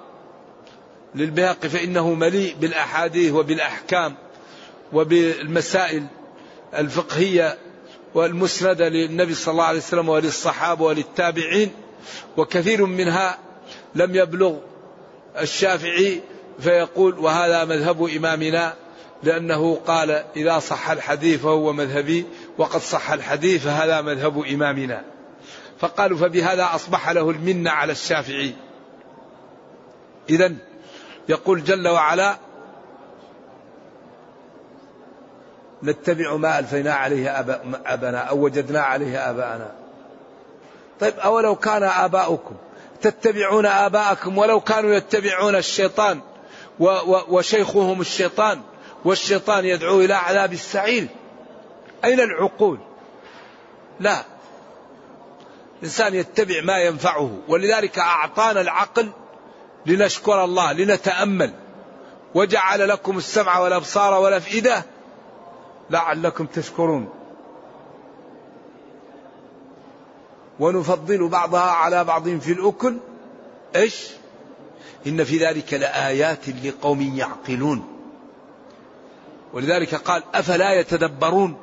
للبهقي 1.14 1.69
فإنه 1.69 2.14
مليء 2.14 2.57
بالأحاديث 2.61 3.33
وبالأحكام. 3.33 4.14
وبالمسائل 4.92 6.07
الفقهية 6.75 7.59
والمسندة 8.14 8.88
للنبي 8.88 9.35
صلى 9.35 9.53
الله 9.53 9.64
عليه 9.64 9.79
وسلم 9.79 10.09
وللصحابة 10.09 10.85
وللتابعين 10.85 11.70
وكثير 12.37 12.87
منها 12.87 13.38
لم 13.94 14.14
يبلغ 14.14 14.57
الشافعي 15.40 16.20
فيقول 16.61 17.18
وهذا 17.18 17.64
مذهب 17.64 18.05
إمامنا 18.05 18.75
لأنه 19.23 19.75
قال 19.87 20.11
إذا 20.37 20.59
صح 20.59 20.90
الحديث 20.90 21.40
فهو 21.40 21.73
مذهبي 21.73 22.27
وقد 22.59 22.81
صح 22.81 23.11
الحديث 23.11 23.64
فهذا 23.64 24.01
مذهب 24.01 24.44
إمامنا. 24.44 25.05
فقالوا 25.79 26.18
فبهذا 26.18 26.70
أصبح 26.75 27.11
له 27.11 27.31
المنة 27.31 27.70
على 27.70 27.92
الشافعي. 27.92 28.55
إذا 30.31 30.55
يقول 31.29 31.64
جل 31.64 31.88
وعلا 31.88 32.38
نتبع 35.83 36.37
ما 36.37 36.59
ألفينا 36.59 36.95
عليه 36.95 37.41
أبانا 37.87 38.19
أو 38.19 38.39
وجدنا 38.39 38.81
عليه 38.81 39.31
آباءنا. 39.31 39.73
طيب 41.01 41.19
أولو 41.19 41.57
كان 41.57 41.83
آباؤكم 41.83 42.55
تتبعون 43.01 43.67
آباءكم 43.67 44.39
ولو 44.39 44.61
كانوا 44.61 44.95
يتبعون 44.95 45.57
الشيطان 45.57 46.21
وشيخهم 47.29 48.01
الشيطان 48.01 48.61
والشيطان 49.05 49.65
يدعو 49.65 50.01
إلى 50.01 50.15
عذاب 50.15 50.53
السعير. 50.53 51.07
أين 52.05 52.21
العقول؟ 52.21 52.79
لا. 54.01 54.25
الإنسان 55.79 56.15
يتبع 56.15 56.61
ما 56.61 56.79
ينفعه 56.79 57.39
ولذلك 57.49 57.99
أعطانا 57.99 58.61
العقل 58.61 59.09
لنشكر 59.87 60.45
الله 60.45 60.73
لنتأمل. 60.73 61.51
وجعل 62.35 62.89
لكم 62.89 63.19
السمع 63.19 63.59
والأبصار 63.59 64.21
والأفئدة 64.21 64.85
لعلكم 65.90 66.47
تشكرون. 66.47 67.09
ونفضل 70.61 71.29
بعضها 71.29 71.70
على 71.70 72.05
بعض 72.05 72.29
في 72.29 72.53
الأكل. 72.53 72.97
إيش؟ 73.77 74.11
إن 75.07 75.25
في 75.25 75.38
ذلك 75.38 75.75
لآيات 75.75 76.49
لقوم 76.49 77.03
يعقلون. 77.03 77.85
ولذلك 79.53 79.94
قال 79.94 80.23
أفلا 80.35 80.73
يتدبرون؟ 80.73 81.57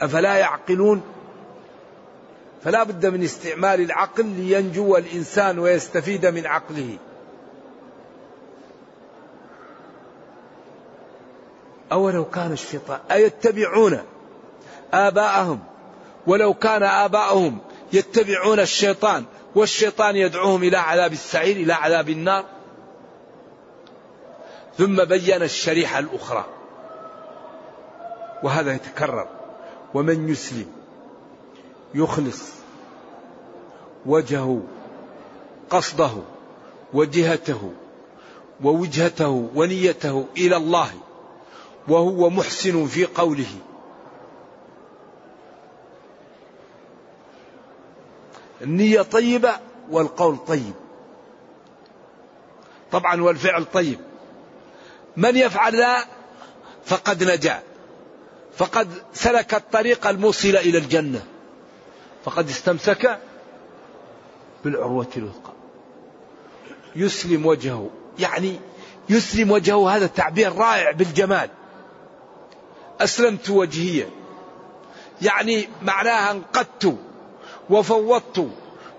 أفلا 0.00 0.36
يعقلون؟ 0.36 1.02
فلا 2.64 2.82
بد 2.82 3.06
من 3.06 3.22
استعمال 3.22 3.80
العقل 3.80 4.26
لينجو 4.26 4.96
الإنسان 4.96 5.58
ويستفيد 5.58 6.26
من 6.26 6.46
عقله. 6.46 6.98
أولو 11.92 12.24
كان 12.24 12.52
الشيطان 12.52 12.98
أيتبعون 13.10 14.02
آباءهم؟ 14.92 15.60
ولو 16.26 16.54
كان 16.54 16.82
آباءهم 16.82 17.58
يتبعون 17.92 18.60
الشيطان 18.60 19.24
والشيطان 19.54 20.16
يدعوهم 20.16 20.62
إلى 20.62 20.76
عذاب 20.76 21.12
السعير 21.12 21.56
إلى 21.56 21.72
عذاب 21.72 22.08
النار؟ 22.08 22.44
ثم 24.78 25.04
بين 25.04 25.42
الشريحة 25.42 25.98
الأخرى. 25.98 26.44
وهذا 28.42 28.74
يتكرر. 28.74 29.28
ومن 29.94 30.28
يسلم 30.28 30.66
يخلص 31.94 32.42
وجهه 34.06 34.62
قصده 35.70 36.10
وجهته 36.94 37.72
ووجهته 38.64 39.50
ونيته 39.54 40.26
إلى 40.36 40.56
الله. 40.56 40.90
وهو 41.88 42.30
محسن 42.30 42.86
في 42.86 43.04
قوله. 43.04 43.46
النية 48.62 49.02
طيبة 49.02 49.52
والقول 49.90 50.36
طيب. 50.36 50.74
طبعا 52.92 53.22
والفعل 53.22 53.64
طيب. 53.64 54.00
من 55.16 55.36
يفعل 55.36 55.76
ذا 55.76 56.04
فقد 56.84 57.24
نجا. 57.24 57.62
فقد 58.56 58.88
سلك 59.12 59.54
الطريق 59.54 60.06
الموصل 60.06 60.56
إلى 60.56 60.78
الجنة. 60.78 61.26
فقد 62.24 62.48
استمسك 62.48 63.18
بالعروة 64.64 65.08
الوثقى. 65.16 65.52
يسلم 66.96 67.46
وجهه. 67.46 67.90
يعني 68.18 68.60
يسلم 69.08 69.50
وجهه 69.50 69.96
هذا 69.96 70.06
تعبير 70.06 70.52
رائع 70.52 70.90
بالجمال. 70.90 71.50
أسلمت 73.00 73.50
وجهي. 73.50 74.06
يعني 75.22 75.68
معناها 75.82 76.30
انقدت 76.30 76.96
وفوضت 77.70 78.48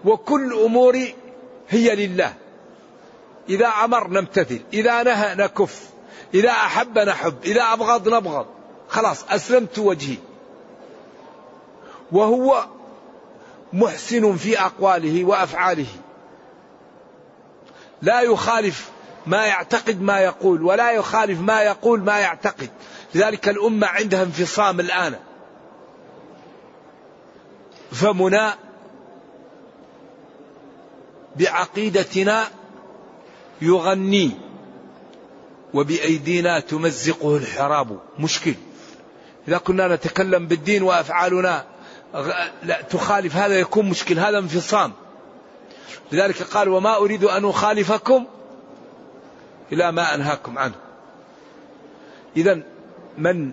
وكل 0.06 0.54
أموري 0.54 1.16
هي 1.70 2.08
لله. 2.08 2.34
إذا 3.50 3.68
أمر 3.68 4.08
نمتثل 4.08 4.62
إذا 4.74 5.04
نهى 5.04 5.36
نكف 5.36 5.90
إذا 6.34 6.52
أحب 6.52 7.00
نحب 7.00 7.36
إذا 7.44 7.62
أبغض 7.74 8.10
نبغض. 8.10 8.46
خلاص 8.90 9.24
أسلمت 9.30 9.80
وجهي. 9.80 10.18
وهو 12.12 12.66
محسن 13.74 14.36
في 14.36 14.60
أقواله 14.60 15.26
وأفعاله. 15.26 15.88
لا 18.02 18.22
يخالف 18.22 18.90
ما 19.26 19.46
يعتقد 19.46 20.02
ما 20.02 20.20
يقول 20.20 20.64
ولا 20.64 20.92
يخالف 20.92 21.40
ما 21.40 21.62
يقول 21.62 22.00
ما 22.00 22.20
يعتقد. 22.20 22.70
لذلك 23.16 23.50
الأمة 23.50 23.88
عندها 23.88 24.24
انفصام 24.24 24.80
الآن. 24.80 25.16
فمنا 27.92 28.56
بعقيدتنا 31.36 32.48
يغني 33.62 34.32
وبأيدينا 35.74 36.60
تمزقه 36.60 37.38
الحراب. 37.38 38.00
مشكل. 38.20 38.54
إذا 39.48 39.58
كنا 39.58 39.96
نتكلم 39.96 40.48
بالدين 40.48 40.84
وأفعالنا 40.84 41.66
لا 42.64 42.82
تخالف 42.82 43.36
هذا 43.36 43.60
يكون 43.60 43.90
مشكل 43.90 44.20
هذا 44.20 44.38
انفصام. 44.38 44.94
لذلك 46.12 46.44
قال 46.44 46.70
وما 46.70 46.98
أريد 46.98 47.24
أن 47.24 47.46
أخالفكم 47.46 48.26
إلى 49.72 49.92
ما 49.92 50.16
أنهاكم 50.16 50.58
عنه. 50.58 50.76
إذا 52.38 52.64
من 53.18 53.52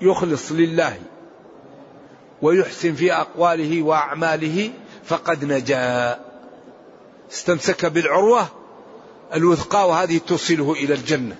يخلص 0.00 0.52
لله 0.52 0.98
ويحسن 2.42 2.94
في 2.94 3.12
أقواله 3.12 3.82
وأعماله 3.82 4.70
فقد 5.04 5.44
نجا. 5.44 6.18
استمسك 7.32 7.86
بالعروة 7.86 8.48
الوثقى 9.34 9.88
وهذه 9.88 10.18
توصله 10.18 10.72
إلى 10.72 10.94
الجنة. 10.94 11.36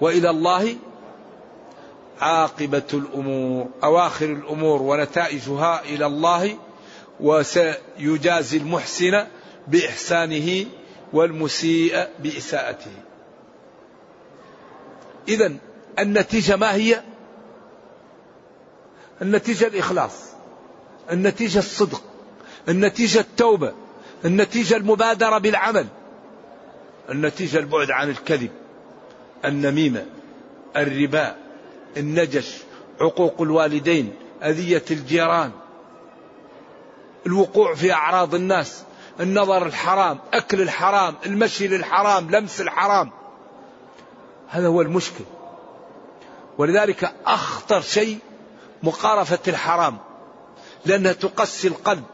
وإلى 0.00 0.30
الله 0.30 0.76
عاقبة 2.20 2.82
الأمور 2.94 3.68
أواخر 3.84 4.26
الأمور 4.26 4.82
ونتائجها 4.82 5.82
إلى 5.84 6.06
الله 6.06 6.56
وسيجازي 7.20 8.56
المحسن 8.56 9.24
بإحسانه 9.68 10.66
والمسيء 11.12 12.08
بإساءته. 12.18 12.92
إذا 15.28 15.52
النتيجة 15.98 16.56
ما 16.56 16.74
هي؟ 16.74 17.02
النتيجة 19.22 19.66
الإخلاص 19.66 20.12
النتيجة 21.10 21.58
الصدق 21.58 22.02
النتيجة 22.68 23.20
التوبة 23.20 23.72
النتيجة 24.24 24.76
المبادرة 24.76 25.38
بالعمل 25.38 25.86
النتيجة 27.10 27.58
البعد 27.58 27.90
عن 27.90 28.10
الكذب 28.10 28.50
النميمة 29.44 30.06
الربا 30.76 31.36
النجش 31.96 32.56
عقوق 33.00 33.42
الوالدين 33.42 34.14
أذية 34.42 34.84
الجيران 34.90 35.50
الوقوع 37.26 37.74
في 37.74 37.92
أعراض 37.92 38.34
الناس 38.34 38.82
النظر 39.20 39.66
الحرام 39.66 40.18
أكل 40.32 40.60
الحرام 40.60 41.14
المشي 41.26 41.68
للحرام 41.68 42.30
لمس 42.30 42.60
الحرام 42.60 43.10
هذا 44.52 44.66
هو 44.66 44.80
المشكل. 44.80 45.24
ولذلك 46.58 47.12
أخطر 47.26 47.80
شيء 47.80 48.18
مقارفة 48.82 49.38
الحرام 49.48 49.98
لأنها 50.86 51.12
تقسي 51.12 51.68
القلب. 51.68 52.04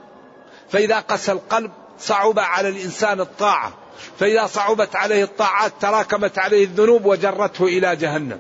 فإذا 0.71 1.01
قسى 1.01 1.33
القلب 1.33 1.71
صعب 1.99 2.39
على 2.39 2.69
الإنسان 2.69 3.21
الطاعة. 3.21 3.73
فإذا 4.19 4.47
صعبت 4.47 4.97
عليه 4.97 5.25
الطاعات 5.25 5.73
تراكمت 5.81 6.39
عليه 6.39 6.65
الذنوب 6.65 7.07
وجرته 7.07 7.65
إلى 7.65 7.97
جهنم. 7.97 8.39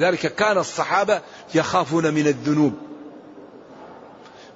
ذلك 0.00 0.34
كان 0.34 0.58
الصحابة 0.58 1.20
يخافون 1.54 2.14
من 2.14 2.26
الذنوب. 2.26 2.72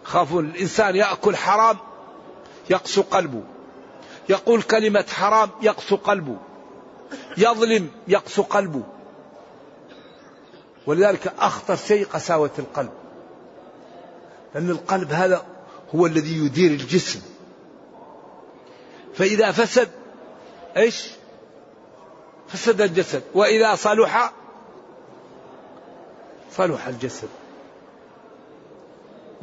خافون 0.05 0.45
الإنسان 0.45 0.97
يأكل 0.97 1.37
حرام 1.37 1.77
يقسو 2.71 3.03
قلبه. 3.03 3.43
يقول 4.29 4.63
كلمة 4.63 5.05
حرام 5.13 5.51
يقسو 5.63 5.97
قلبه. 5.97 6.37
يظلم 7.39 7.91
يقسو 8.09 8.43
قلبه. 8.43 8.83
ولذلك 10.87 11.33
أخطر 11.39 11.77
شيء 11.77 12.07
قساوة 12.07 12.51
القلب. 12.59 12.93
لأن 14.55 14.71
القلب 14.71 15.13
هذا 15.13 15.47
هو 15.95 16.07
الذي 16.07 16.45
يدير 16.47 16.71
الجسم. 16.71 17.21
فإذا 19.15 19.53
فسد 19.53 19.89
إيش؟ 20.77 21.11
فسد 22.49 22.81
الجسد. 22.81 23.23
وإذا 23.35 23.75
صلح 23.75 24.33
صلح 26.57 26.87
الجسد. 26.87 27.29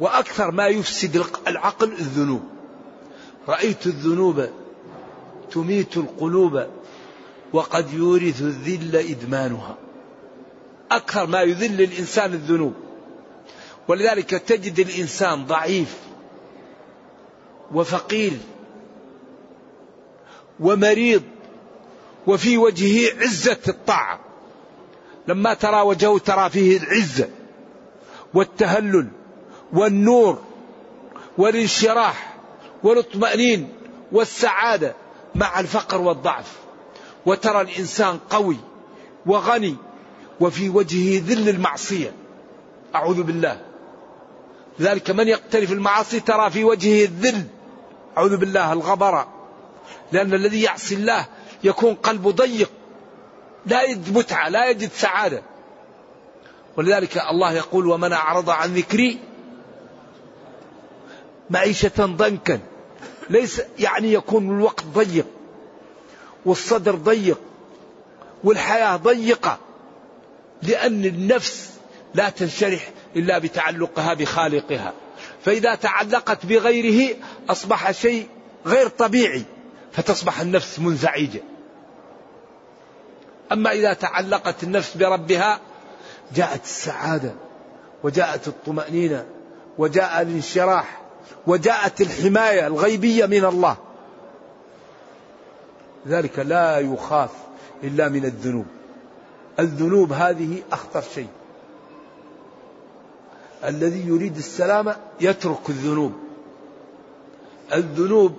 وأكثر 0.00 0.50
ما 0.50 0.66
يفسد 0.66 1.24
العقل 1.46 1.92
الذنوب. 1.92 2.42
رأيت 3.48 3.86
الذنوب 3.86 4.48
تميت 5.50 5.96
القلوب. 5.96 6.66
وقد 7.54 7.94
يورث 7.94 8.42
الذل 8.42 8.96
إدمانها. 8.96 9.76
أكثر 10.90 11.26
ما 11.26 11.42
يذل 11.42 11.82
الإنسان 11.82 12.32
الذنوب. 12.32 12.74
ولذلك 13.88 14.30
تجد 14.30 14.78
الإنسان 14.78 15.46
ضعيف 15.46 15.96
وفقير 17.72 18.32
ومريض 20.60 21.22
وفي 22.26 22.58
وجهه 22.58 23.20
عزة 23.20 23.60
الطاعة. 23.68 24.20
لما 25.28 25.54
ترى 25.54 25.80
وجهه 25.80 26.18
ترى 26.18 26.50
فيه 26.50 26.76
العزة 26.78 27.28
والتهلل 28.34 29.08
والنور 29.72 30.42
والانشراح 31.38 32.36
والإطمئنين 32.82 33.68
والسعادة 34.12 34.94
مع 35.34 35.60
الفقر 35.60 36.00
والضعف. 36.00 36.64
وترى 37.26 37.60
الإنسان 37.60 38.18
قوي 38.30 38.56
وغني 39.26 39.76
وفي 40.40 40.68
وجهه 40.68 41.22
ذل 41.26 41.48
المعصية. 41.48 42.12
أعوذ 42.94 43.22
بالله. 43.22 43.60
ذلك 44.80 45.10
من 45.10 45.28
يقترف 45.28 45.72
المعاصي 45.72 46.20
ترى 46.20 46.50
في 46.50 46.64
وجهه 46.64 47.04
الذل. 47.04 47.46
أعوذ 48.18 48.36
بالله 48.36 48.72
الغبرة 48.72 49.28
لأن 50.12 50.34
الذي 50.34 50.62
يعصي 50.62 50.94
الله 50.94 51.26
يكون 51.64 51.94
قلبه 51.94 52.30
ضيق. 52.30 52.70
لا 53.66 53.82
يجد 53.82 54.18
متعة 54.18 54.48
لا 54.48 54.70
يجد 54.70 54.90
سعادة. 54.92 55.42
ولذلك 56.76 57.18
الله 57.30 57.52
يقول 57.52 57.86
ومن 57.86 58.12
أعرض 58.12 58.50
عن 58.50 58.74
ذكري 58.74 59.18
معيشة 61.50 61.92
ضنكا. 61.98 62.60
ليس 63.30 63.62
يعني 63.78 64.12
يكون 64.12 64.50
الوقت 64.50 64.84
ضيق. 64.84 65.26
والصدر 66.44 66.94
ضيق 66.94 67.40
والحياة 68.44 68.96
ضيقة 68.96 69.58
لأن 70.62 71.04
النفس 71.04 71.70
لا 72.14 72.28
تنشرح 72.28 72.90
إلا 73.16 73.38
بتعلقها 73.38 74.14
بخالقها. 74.14 74.92
فإذا 75.44 75.74
تعلقت 75.74 76.46
بغيره 76.46 77.16
أصبح 77.48 77.90
شيء 77.90 78.28
غير 78.66 78.88
طبيعي 78.88 79.44
فتصبح 79.92 80.40
النفس 80.40 80.78
منزعجة. 80.78 81.40
أما 83.52 83.72
إذا 83.72 83.92
تعلقت 83.92 84.62
النفس 84.62 84.96
بربها 84.96 85.60
جاءت 86.34 86.64
السعادة 86.64 87.34
وجاءت 88.02 88.48
الطمأنينة 88.48 89.26
وجاء 89.78 90.22
الانشراح 90.22 91.00
وجاءت 91.46 92.00
الحماية 92.00 92.66
الغيبية 92.66 93.26
من 93.26 93.44
الله. 93.44 93.76
ذلك 96.08 96.38
لا 96.38 96.78
يخاف 96.78 97.30
إلا 97.82 98.08
من 98.08 98.24
الذنوب. 98.24 98.66
الذنوب 99.58 100.12
هذه 100.12 100.62
أخطر 100.72 101.02
شيء. 101.14 101.28
الذي 103.64 104.08
يريد 104.08 104.36
السلامة 104.36 104.96
يترك 105.20 105.68
الذنوب. 105.68 106.12
الذنوب 107.72 108.36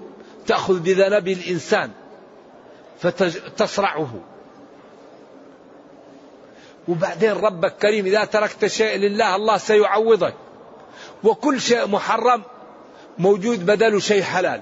تأخذ 0.48 0.80
بذنب 0.80 1.28
الإنسان 1.28 1.92
فتصرعه 3.00 4.14
وبعدين 6.88 7.32
ربك 7.32 7.74
كريم 7.82 8.06
إذا 8.06 8.26
تركت 8.26 8.66
شيء 8.66 8.98
لله 8.98 9.36
الله 9.36 9.58
سيعوضك. 9.58 10.34
وكل 11.24 11.62
شيء 11.62 11.88
محرم 11.88 12.42
موجود 13.20 13.66
بدل 13.66 14.02
شيء 14.02 14.22
حلال. 14.24 14.62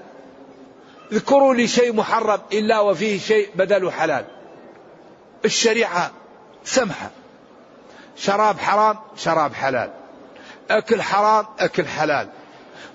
اذكروا 1.12 1.54
لي 1.54 1.68
شيء 1.68 1.92
محرم 1.92 2.40
إلا 2.52 2.80
وفيه 2.80 3.18
شيء 3.18 3.50
بدل 3.54 3.92
حلال. 3.92 4.24
الشريعة 5.44 6.10
سمحة. 6.64 7.10
شراب 8.16 8.58
حرام 8.58 8.96
شراب 9.16 9.54
حلال. 9.54 9.90
أكل 10.70 11.02
حرام 11.02 11.46
أكل 11.58 11.86
حلال. 11.86 12.28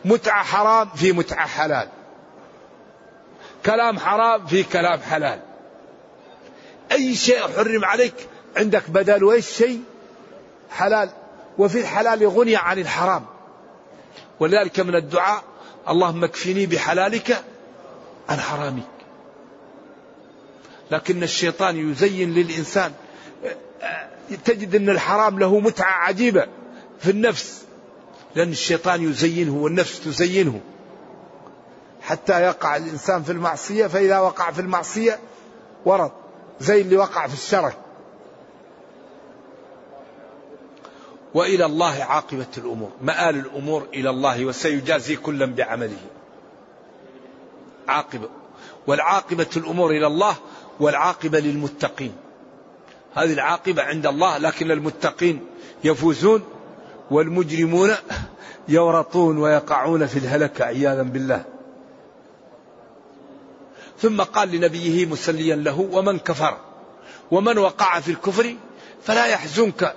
متعة 0.05 0.43
حرام 0.43 0.89
في 0.89 1.11
متعة 1.11 1.47
حلال. 1.47 1.89
كلام 3.65 3.99
حرام 3.99 4.45
في 4.45 4.63
كلام 4.63 4.99
حلال. 4.99 5.39
أي 6.91 7.15
شيء 7.15 7.41
حرم 7.41 7.85
عليك 7.85 8.15
عندك 8.57 8.89
بدل 8.89 9.31
إيش 9.31 9.49
شيء 9.49 9.83
حلال. 10.71 11.09
وفي 11.57 11.79
الحلال 11.79 12.27
غني 12.27 12.55
عن 12.55 12.79
الحرام. 12.79 13.25
ولذلك 14.39 14.79
من 14.79 14.95
الدعاء 14.95 15.43
اللهم 15.89 16.23
اكفني 16.23 16.65
بحلالك 16.65 17.43
عن 18.29 18.39
حرامك. 18.39 18.83
لكن 20.91 21.23
الشيطان 21.23 21.91
يزين 21.91 22.33
للإنسان 22.33 22.93
تجد 24.45 24.75
أن 24.75 24.89
الحرام 24.89 25.39
له 25.39 25.59
متعة 25.59 25.91
عجيبة 25.91 26.47
في 26.99 27.11
النفس. 27.11 27.63
لأن 28.35 28.51
الشيطان 28.51 29.03
يزينه 29.03 29.55
والنفس 29.55 30.03
تزينه. 30.03 30.61
حتى 32.01 32.41
يقع 32.41 32.75
الإنسان 32.75 33.23
في 33.23 33.31
المعصية 33.31 33.87
فإذا 33.87 34.19
وقع 34.19 34.51
في 34.51 34.61
المعصية 34.61 35.19
ورد 35.85 36.11
زي 36.59 36.81
اللي 36.81 36.97
وقع 36.97 37.27
في 37.27 37.33
الشرك 37.33 37.77
وإلى 41.33 41.65
الله 41.65 42.03
عاقبة 42.03 42.47
الأمور، 42.57 42.91
مآل 43.01 43.35
الأمور 43.35 43.87
إلى 43.93 44.09
الله 44.09 44.45
وسيجازي 44.45 45.15
كلا 45.15 45.45
بعمله. 45.45 45.97
عاقبه 47.89 48.29
والعاقبة 48.87 49.47
الأمور 49.57 49.91
إلى 49.91 50.07
الله 50.07 50.35
والعاقبة 50.79 51.39
للمتقين. 51.39 52.13
هذه 53.15 53.33
العاقبة 53.33 53.83
عند 53.83 54.07
الله 54.07 54.37
لكن 54.37 54.71
المتقين 54.71 55.45
يفوزون 55.83 56.43
والمجرمون 57.11 57.91
يورطون 58.67 59.37
ويقعون 59.37 60.05
في 60.05 60.19
الهلكة 60.19 60.65
عياذا 60.65 61.03
بالله. 61.03 61.43
ثم 63.99 64.21
قال 64.21 64.51
لنبيه 64.51 65.05
مسليا 65.05 65.55
له 65.55 65.89
ومن 65.91 66.19
كفر؟ 66.19 66.57
ومن 67.31 67.57
وقع 67.57 67.99
في 67.99 68.11
الكفر؟ 68.11 68.55
فلا 69.03 69.25
يحزنك 69.25 69.95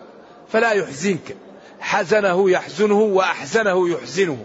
فلا 0.49 0.71
يحزنك. 0.73 1.37
حزنه 1.81 2.51
يحزنه 2.51 3.01
وأحزنه 3.01 3.89
يحزنه. 3.89 4.45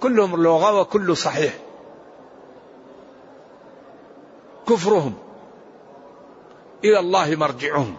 كلهم 0.00 0.42
لغة 0.42 0.80
وكل 0.80 1.16
صحيح. 1.16 1.52
كفرهم. 4.70 5.14
إلى 6.84 6.98
الله 6.98 7.36
مرجعهم. 7.36 7.96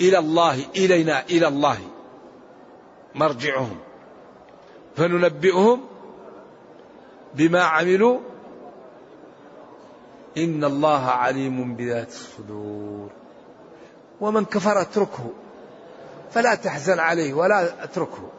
إلى 0.00 0.18
الله 0.18 0.64
إلينا 0.76 1.24
إلى 1.24 1.48
الله 1.48 1.78
مرجعهم. 3.14 3.78
فننبئهم 4.96 5.80
بما 7.34 7.62
عملوا. 7.62 8.18
إن 10.36 10.64
الله 10.64 11.04
عليم 11.04 11.74
بذات 11.74 12.08
الصدور. 12.08 13.08
ومن 14.20 14.44
كفر 14.44 14.80
اتركه 14.80 15.30
فلا 16.30 16.54
تحزن 16.54 16.98
عليه 16.98 17.34
ولا 17.34 17.84
اتركه. 17.84 18.30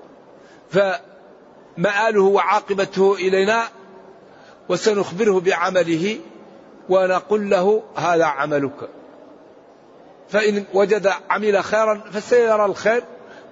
فمآله 0.71 2.23
وعاقبته 2.23 3.13
إلينا 3.13 3.80
وسنخبره 4.71 5.39
بعمله 5.39 6.17
ونقول 6.89 7.49
له 7.49 7.83
هذا 7.95 8.25
عملك. 8.25 8.89
فإن 10.29 10.65
وجد 10.73 11.11
عمل 11.29 11.63
خيرا 11.63 12.01
فسيرى 12.13 12.65
الخير 12.65 13.03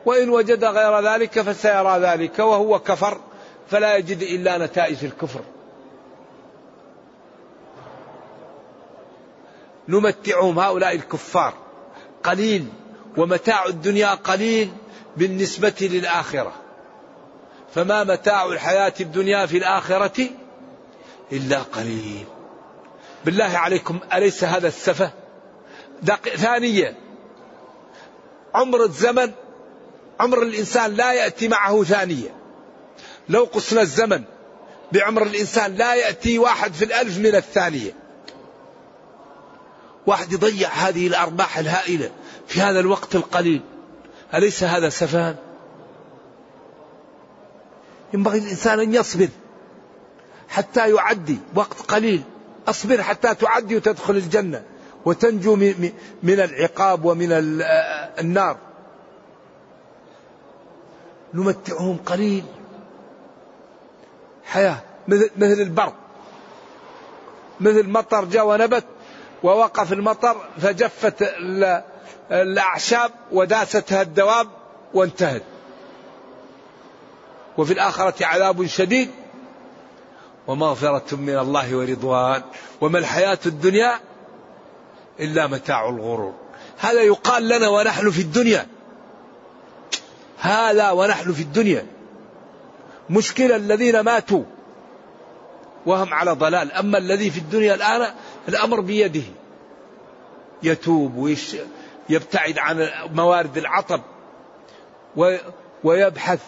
وإن 0.06 0.30
وجد 0.30 0.66
غير 0.66 1.00
ذلك 1.00 1.42
فسيرى 1.42 2.00
ذلك 2.00 2.40
وهو 2.40 2.80
كفر 2.80 3.22
فلا 3.70 3.98
يجد 3.98 4.22
إلا 4.22 4.58
نتائج 4.58 5.06
الكفر. 5.06 5.42
نمتعهم 9.88 10.60
هؤلاء 10.60 10.96
الكفار 10.96 11.54
قليل 12.24 12.66
ومتاع 13.18 13.66
الدنيا 13.66 14.14
قليل 14.14 14.72
بالنسبة 15.18 15.76
للآخرة. 15.82 16.54
فما 17.76 18.04
متاع 18.04 18.46
الحياة 18.46 18.94
الدنيا 19.00 19.46
في 19.46 19.58
الآخرة 19.58 20.30
إلا 21.32 21.60
قليل. 21.62 22.26
بالله 23.26 23.58
عليكم 23.58 24.00
أليس 24.14 24.44
هذا 24.44 24.68
السفة. 24.68 25.12
ثانية. 26.36 26.98
عمر 28.54 28.84
الزمن 28.84 29.32
عمر 30.20 30.44
الإنسان 30.44 30.94
لا 30.94 31.14
يأتي 31.14 31.48
معه 31.48 31.84
ثانية. 31.84 32.36
لو 33.30 33.44
قصنا 33.44 33.82
الزمن 33.82 34.24
بعمر 34.92 35.24
الإنسان 35.24 35.76
لا 35.76 35.96
يأتي 35.96 36.40
واحد 36.40 36.74
في 36.74 36.86
الألف 36.86 37.18
من 37.18 37.36
الثانية. 37.36 37.92
واحد 40.08 40.34
يضيع 40.34 40.70
هذه 40.70 41.08
الأرباح 41.08 41.58
الهائلة 41.58 42.12
في 42.48 42.62
هذا 42.62 42.80
الوقت 42.80 43.16
القليل. 43.16 43.62
أليس 44.34 44.64
هذا 44.64 44.90
سفان 44.90 45.36
ينبغي 48.14 48.38
الإنسان 48.38 48.80
أن 48.80 48.94
يصبر. 48.94 49.30
حتى 50.50 50.90
يعدي 50.90 51.38
وقت 51.56 51.82
قليل. 51.82 52.24
أصبر 52.68 53.04
حتى 53.04 53.36
تعدي 53.36 53.76
وتدخل 53.76 54.16
الجنة 54.16 54.64
وتنجو 55.06 55.56
من 56.24 56.40
العقاب 56.40 57.06
ومن 57.06 57.28
النار. 58.20 58.58
نمتعهم 61.34 61.98
قليل. 62.06 62.44
حياة 64.46 64.78
مثل 65.08 65.62
البرق 65.62 65.96
مثل 67.60 67.90
مطر 67.90 68.26
جاء 68.26 68.48
ونبت 68.48 68.86
ووقف 69.44 69.94
المطر 69.94 70.36
فجفت 70.62 71.16
الأعشاب 72.32 73.12
وداستها 73.32 74.02
الدواب 74.02 74.48
وانتهت. 74.94 75.44
وفي 77.58 77.74
الآخرة 77.74 78.26
عذاب 78.26 78.66
شديد. 78.66 79.10
ومغفرة 80.50 81.16
من 81.16 81.38
الله 81.40 81.78
ورضوان. 81.78 82.42
وما 82.82 83.00
الحياة 83.00 83.40
الدنيا 83.46 84.00
إلا 85.20 85.48
متاع 85.48 85.90
الغرور. 85.90 86.34
هذا 86.78 87.02
يقال 87.02 87.48
لنا 87.48 87.68
ونحن 87.68 88.10
في 88.10 88.22
الدنيا. 88.22 88.68
هذا 90.40 90.92
ونحن 90.92 91.34
في 91.34 91.42
الدنيا. 91.42 91.86
مشكلة 93.10 93.56
الذين 93.56 94.00
ماتوا 94.00 94.44
وهم 95.86 96.14
على 96.14 96.32
ضلال. 96.32 96.72
أما 96.72 96.98
الذي 96.98 97.30
في 97.30 97.38
الدنيا 97.38 97.76
الآن 97.76 98.14
الأمر 98.48 98.80
بيده. 98.80 99.24
يتوب 100.64 101.16
ويبتعد 101.16 102.58
عن 102.58 102.90
موارد 103.14 103.58
العطب. 103.58 104.02
ويبحث 105.84 106.42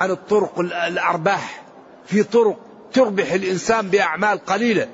عن 0.00 0.10
الطرق 0.10 0.58
الأرباح. 0.60 1.62
في 2.06 2.22
طرق 2.22 2.56
تربح 2.92 3.32
الإنسان 3.32 3.88
بأعمال 3.88 4.38
قليلة. 4.44 4.88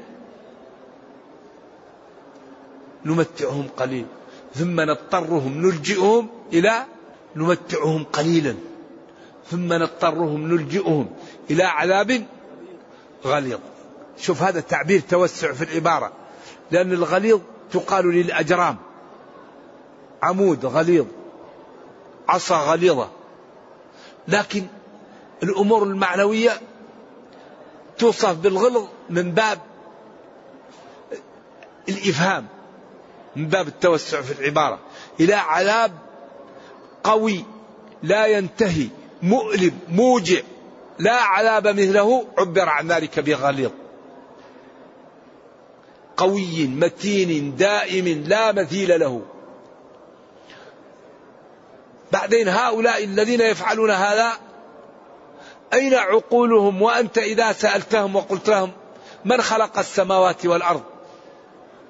نمتعهم 3.04 3.68
قليل. 3.76 4.06
ثم 4.54 4.80
نضطرهم 4.80 5.66
نلجئهم 5.66 6.28
إلى 6.52 6.84
نمتعهم 7.36 8.04
قليلا. 8.04 8.54
ثم 9.50 9.72
نضطرهم 9.72 10.52
نلجئهم 10.52 11.10
إلى 11.50 11.62
عذاب 11.64 12.26
غليظ. 13.24 13.58
شوف 14.18 14.42
هذا 14.42 14.58
التعبير 14.58 15.00
توسع 15.00 15.52
في 15.52 15.64
العبارة. 15.64 16.12
لأن 16.70 16.92
الغليظ 16.92 17.40
تقال 17.72 18.06
للأجرام. 18.06 18.76
عمود 20.22 20.66
غليظ. 20.66 21.06
عصا 22.28 22.56
غليظة. 22.56 23.08
لكن 24.28 24.66
الأمور 25.42 25.82
المعنوية 25.82 26.60
توصف 28.04 28.34
بالغلظ 28.34 28.88
من 29.10 29.30
باب 29.30 29.58
الإفهام 31.88 32.46
من 33.36 33.48
باب 33.48 33.68
التوسع 33.68 34.20
في 34.20 34.40
العبارة. 34.40 34.78
إلى 35.20 35.34
عذاب 35.34 35.92
قوي 37.04 37.44
لا 38.02 38.26
ينتهي 38.26 38.88
مؤلم 39.22 39.78
موجع 39.88 40.40
لا 40.98 41.22
عذاب 41.22 41.66
مثله 41.66 42.24
عبر 42.38 42.68
عن 42.68 42.88
ذلك 42.92 43.20
بغليظ. 43.20 43.70
قوي 46.16 46.66
متين 46.66 47.56
دائم 47.56 48.24
لا 48.26 48.52
مثيل 48.52 49.00
له. 49.00 49.22
بعدين 52.12 52.48
هؤلاء 52.48 53.04
الذين 53.04 53.40
يفعلون 53.40 53.90
هذا 53.90 54.43
أين 55.74 55.94
عقولهم 55.94 56.82
وأنت 56.82 57.18
إذا 57.18 57.52
سألتهم 57.52 58.16
وقلت 58.16 58.48
لهم 58.48 58.70
من 59.24 59.42
خلق 59.42 59.78
السماوات 59.78 60.46
والأرض؟ 60.46 60.82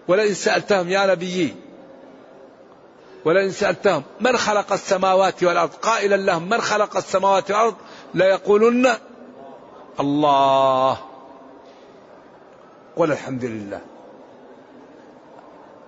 ولئن 0.09 0.35
سألتهم 0.35 0.89
يا 0.89 1.07
نبيي 1.07 1.55
ولئن 3.25 3.51
سألتهم 3.51 4.03
من 4.21 4.37
خلق 4.37 4.73
السماوات 4.73 5.45
والأرض؟ 5.45 5.71
قائلا 5.75 6.17
لهم 6.17 6.49
من 6.49 6.61
خلق 6.61 6.97
السماوات 6.97 7.51
والأرض؟ 7.51 7.75
ليقولن 8.15 8.95
الله. 10.01 10.99
قل 12.97 13.13
الحمد 13.13 13.45
لله. 13.45 13.81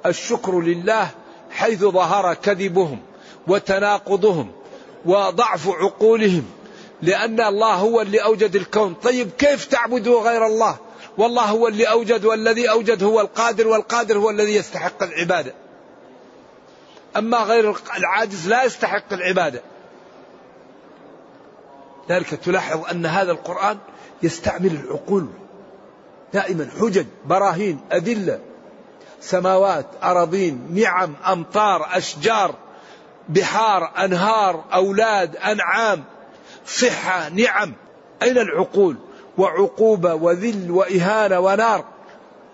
الشكر 0.06 0.60
لله 0.60 1.08
حيث 1.50 1.80
ظهر 1.80 2.34
كذبهم 2.34 2.98
وتناقضهم 3.48 4.52
وضعف 5.06 5.68
عقولهم. 5.68 6.55
لأن 7.02 7.40
الله 7.40 7.74
هو 7.74 8.00
اللي 8.00 8.18
أوجد 8.18 8.56
الكون. 8.56 8.94
طيب 8.94 9.30
كيف 9.30 9.64
تعبدوا 9.64 10.20
غير 10.20 10.46
الله؟ 10.46 10.76
والله 11.18 11.42
هو 11.42 11.68
اللي 11.68 11.84
أوجد 11.84 12.24
والذي 12.24 12.70
أوجد 12.70 13.02
هو 13.02 13.20
القادر 13.20 13.68
والقادر 13.68 14.18
هو 14.18 14.30
الذي 14.30 14.54
يستحق 14.54 15.02
العبادة. 15.02 15.54
أما 17.16 17.38
غير 17.38 17.76
العاجز 17.96 18.48
لا 18.48 18.64
يستحق 18.64 19.12
العبادة. 19.12 19.62
ذلك 22.08 22.28
تلاحظ 22.28 22.86
أن 22.90 23.06
هذا 23.06 23.32
القرآن 23.32 23.78
يستعمل 24.22 24.72
العقول 24.84 25.26
دائما 26.32 26.68
حجج 26.80 27.06
براهين 27.26 27.80
أدلة 27.92 28.40
سماوات 29.20 29.86
أراضين 30.02 30.68
نعم 30.70 31.14
أمطار 31.26 31.88
أشجار 31.92 32.54
بحار 33.28 33.92
أنهار 34.04 34.64
أولاد 34.72 35.36
أنعام. 35.36 36.04
صحة 36.66 37.28
نعم. 37.28 37.72
أين 38.22 38.38
العقول؟ 38.38 38.96
وعقوبة 39.38 40.14
وذل 40.14 40.70
وإهانة 40.70 41.38
ونار. 41.40 41.84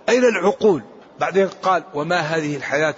أين 0.09 0.25
العقول؟ 0.25 0.83
بعدين 1.21 1.49
قال 1.49 1.83
وما 1.95 2.21
هذه 2.21 2.57
الحياة؟ 2.57 2.95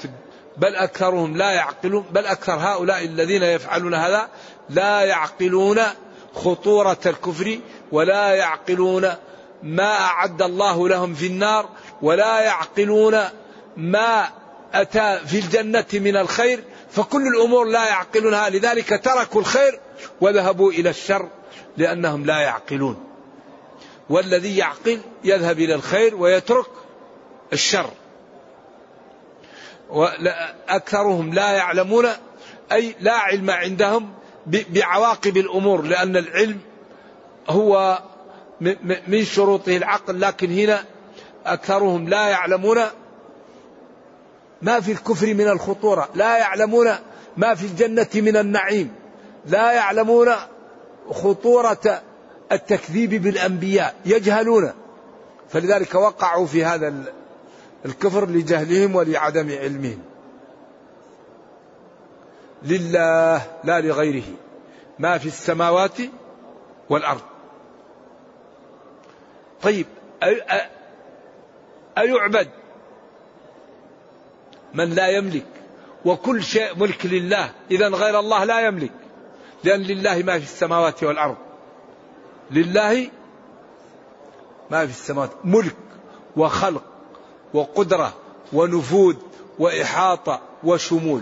بل 0.57 0.77
أكثرهم 0.77 1.37
لا 1.37 1.51
يعقلون 1.53 2.05
بل 2.11 2.27
أكثر 2.27 2.53
هؤلاء 2.53 3.05
الذين 3.05 3.43
يفعلون 3.43 3.95
هذا 3.95 4.29
لا 4.71 5.01
يعقلون 5.01 5.81
خطورة 6.35 6.99
الكفر 7.07 7.59
ولا 7.93 8.35
يعقلون 8.35 9.11
ما 9.63 10.01
أعد 10.01 10.43
الله 10.43 10.89
لهم 10.89 11.15
في 11.15 11.27
النار 11.27 11.69
ولا 12.03 12.41
يعقلون 12.41 13.21
ما 13.77 14.29
أتى 14.75 15.19
في 15.27 15.39
الجنة 15.39 15.87
من 15.93 16.17
الخير 16.17 16.65
فكل 16.95 17.27
الأمور 17.27 17.65
لا 17.65 17.89
يعقلونها 17.89 18.51
لذلك 18.51 19.01
تركوا 19.05 19.41
الخير 19.41 19.81
وذهبوا 20.21 20.73
إلى 20.73 20.91
الشر 20.91 21.29
لأنهم 21.77 22.27
لا 22.27 22.41
يعقلون. 22.41 23.05
والذي 24.11 24.57
يعقل 24.57 25.01
يذهب 25.25 25.59
إلى 25.59 25.75
الخير 25.75 26.17
ويترك 26.17 26.67
الشر. 27.53 27.91
أكثرهم 30.69 31.35
لا 31.35 31.51
يعلمون 31.53 32.07
أي 32.73 32.95
لا 33.01 33.13
علم 33.13 33.51
عندهم 33.51 34.15
بعواقب 34.47 35.37
الأمور 35.37 35.83
لأن 35.83 36.17
العلم 36.17 36.61
هو 37.49 38.03
من 39.09 39.25
شروطه 39.25 39.77
العقل 39.77 40.21
لكن 40.21 40.51
هنا 40.51 40.85
أكثرهم 41.47 42.09
لا 42.09 42.29
يعلمون 42.29 42.81
ما 44.65 44.81
في 44.81 44.93
الكفر 44.93 45.35
من 45.35 45.49
الخطورة. 45.49 46.09
لا 46.15 46.39
يعلمون 46.39 46.91
ما 47.37 47.55
في 47.55 47.67
الجنة 47.67 48.09
من 48.15 48.37
النعيم. 48.37 48.95
لا 49.47 49.73
يعلمون 49.73 50.29
خطورة 51.11 52.03
التكذيب 52.53 53.23
بالأنبياء. 53.23 53.95
يجهلون. 54.07 54.73
فلذلك 55.49 55.95
وقعوا 55.95 56.47
في 56.47 56.65
هذا 56.65 56.95
الكفر 57.85 58.29
لجهلهم 58.29 58.97
ولعدم 58.97 59.51
علمهم. 59.51 60.03
لله 62.63 63.43
لا 63.65 63.81
لغيره. 63.81 64.25
ما 64.99 65.19
في 65.19 65.27
السماوات 65.27 65.99
والأرض. 66.91 67.21
طيب 69.63 69.87
أيعبد؟ 71.99 72.49
من 74.75 74.91
لا 74.91 75.09
يملك. 75.09 75.47
وكل 76.05 76.43
شيء 76.43 76.77
ملك 76.77 77.07
لله. 77.07 77.51
إذا 77.71 77.89
غير 77.89 78.19
الله 78.19 78.45
لا 78.45 78.61
يملك. 78.61 78.93
لأن 79.65 79.83
لله 79.83 80.23
ما 80.23 80.39
في 80.39 80.45
السماوات 80.45 81.05
والأرض. 81.05 81.37
لله 82.51 83.11
ما 84.71 84.87
في 84.87 84.93
السماوات. 84.93 85.31
ملك 85.45 85.77
وخلق 86.37 86.85
وقدرة 87.55 88.15
ونفوذ 88.53 89.17
وإحاطة 89.59 90.41
وشمول. 90.65 91.21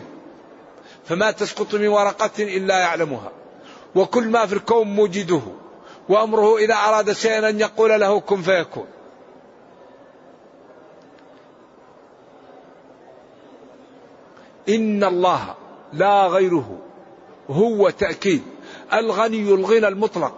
فما 1.05 1.30
تسقط 1.30 1.74
من 1.74 1.88
ورقة 1.88 2.57
إلا 2.57 2.78
يعلمها. 2.78 3.30
وكل 3.94 4.28
ما 4.28 4.46
في 4.46 4.53
الكون 4.53 4.86
موجده. 4.86 5.42
وأمره 6.09 6.59
إذا 6.59 6.74
أراد 6.74 7.12
شيئا 7.12 7.48
أن 7.48 7.61
يقول 7.61 8.00
له 8.00 8.20
كن 8.20 8.42
فيكون. 8.42 8.86
إن 14.69 15.05
الله 15.05 15.55
لا 15.93 16.27
غيره. 16.27 16.79
هو 17.51 17.91
تأكيد. 17.91 18.43
الغني 18.93 19.55
الغنى 19.55 19.89
المطلق. 19.89 20.35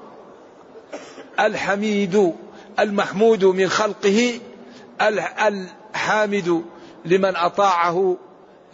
الحميد 1.40 2.32
المحمود 2.78 3.44
من 3.44 3.68
خلقه. 3.68 4.40
الحامد 5.00 6.64
لمن 7.04 7.36
أطاعه. 7.36 8.16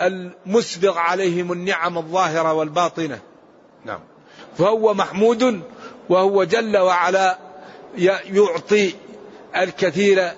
المسبغ 0.01 0.99
عليهم 0.99 1.53
النعم 1.53 1.99
الظاهرة 1.99 2.53
والباطنة. 2.53 3.19
نعم. 3.85 4.01
فهو 4.59 4.95
محمود 4.95 5.63
وهو 6.09 6.45
جل 6.45 6.77
وعلا 6.77 7.39
يعطي 8.27 8.95
الكثير 9.57 10.31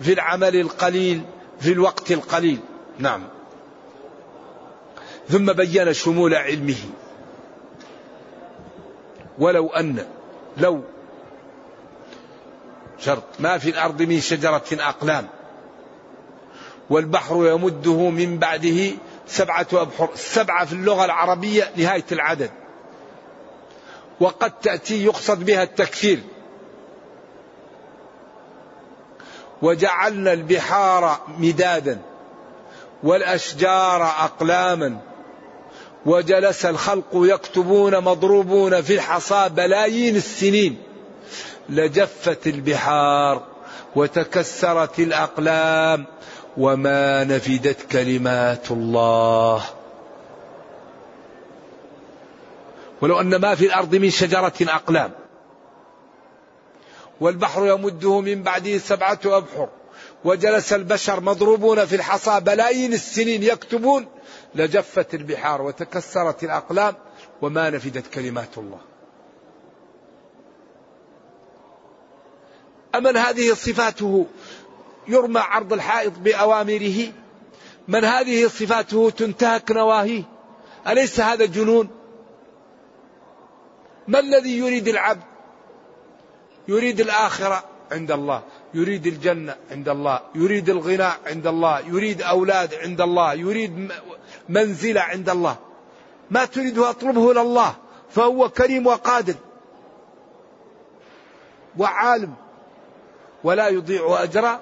في 0.00 0.12
العمل 0.12 0.56
القليل 0.56 1.22
في 1.60 1.72
الوقت 1.72 2.12
القليل. 2.12 2.58
نعم. 2.98 3.22
ثم 5.30 5.52
بين 5.52 5.92
شمول 5.92 6.34
علمه. 6.34 6.78
ولو 9.38 9.68
أن 9.68 10.06
لو 10.56 10.82
شرط 12.98 13.24
ما 13.38 13.58
في 13.58 13.70
الأرض 13.70 14.02
من 14.02 14.20
شجرة 14.20 14.64
أقلام 14.72 15.26
والبحر 16.90 17.46
يمده 17.46 18.10
من 18.10 18.38
بعده 18.38 18.92
سبعة 19.26 19.66
أبحر 19.72 20.08
سبعة 20.14 20.64
في 20.64 20.72
اللغة 20.72 21.04
العربية 21.04 21.70
نهاية 21.76 22.04
العدد. 22.12 22.50
وقد 24.20 24.50
تأتي 24.50 25.04
يقصد 25.04 25.44
بها 25.44 25.62
التكثير 25.62 26.20
وجعلنا 29.62 30.32
البحار 30.32 31.20
مدادا 31.38 32.00
والأشجار 33.02 34.02
أقلاما 34.02 35.00
وجلس 36.06 36.66
الخلق 36.66 37.10
يكتبون 37.14 38.00
مضروبون 38.00 38.82
في 38.82 38.94
الحصى 38.94 39.48
بلايين 39.48 40.16
السنين. 40.16 40.78
لجفت 41.68 42.46
البحار 42.46 43.42
وتكسرت 43.96 44.98
الأقلام 44.98 46.06
وما 46.56 47.24
نفدت 47.24 47.92
كلمات 47.92 48.70
الله. 48.70 49.64
ولو 53.00 53.20
أن 53.20 53.36
ما 53.36 53.54
في 53.54 53.66
الأرض 53.66 53.94
من 53.94 54.10
شجرة 54.10 54.52
أقلام. 54.60 55.10
والبحر 57.20 57.66
يمده 57.66 58.20
من 58.20 58.42
بعده 58.42 58.78
سبعة 58.78 59.20
أبحر. 59.24 59.68
وجلس 60.24 60.72
البشر 60.72 61.20
مضروبون 61.20 61.84
في 61.84 61.96
الحصى 61.96 62.40
بلايين 62.40 62.92
السنين 62.92 63.42
يكتبون 63.42 64.06
لجفت 64.54 65.14
البحار 65.14 65.62
وتكسرت 65.62 66.44
الأقلام 66.44 66.94
وما 67.42 67.70
نفدت 67.70 68.06
كلمات 68.06 68.58
الله. 68.58 68.80
أمن 72.94 73.16
هذه 73.16 73.54
صفاته 73.54 74.26
يرمى 75.08 75.40
عرض 75.40 75.72
الحائط 75.72 76.12
بأوامره؟ 76.18 77.12
من 77.88 78.04
هذه 78.04 78.48
صفاته 78.48 79.10
تنتهك 79.10 79.70
نواهيه؟ 79.70 80.22
أليس 80.86 81.20
هذا 81.20 81.44
جنون؟ 81.44 81.88
ما 84.08 84.18
الذي 84.18 84.58
يريد 84.58 84.88
العبد؟ 84.88 85.22
يريد 86.68 87.00
الآخرة 87.00 87.64
عند 87.92 88.10
الله. 88.10 88.42
يريد 88.74 89.06
الجنة 89.06 89.56
عند 89.70 89.88
الله 89.88 90.20
يريد 90.34 90.70
الغنى 90.70 91.10
عند 91.26 91.46
الله 91.46 91.80
يريد 91.80 92.22
أولاد 92.22 92.74
عند 92.74 93.00
الله 93.00 93.34
يريد 93.34 93.92
منزلة 94.48 95.00
عند 95.00 95.30
الله. 95.30 95.56
ما 96.30 96.44
تريده 96.44 96.90
أطلبه 96.90 97.34
لله 97.34 97.74
فهو 98.10 98.48
كريم 98.48 98.86
وقادر. 98.86 99.34
وعالم. 101.78 102.34
ولا 103.44 103.68
يضيع 103.68 104.22
أجر 104.22 104.58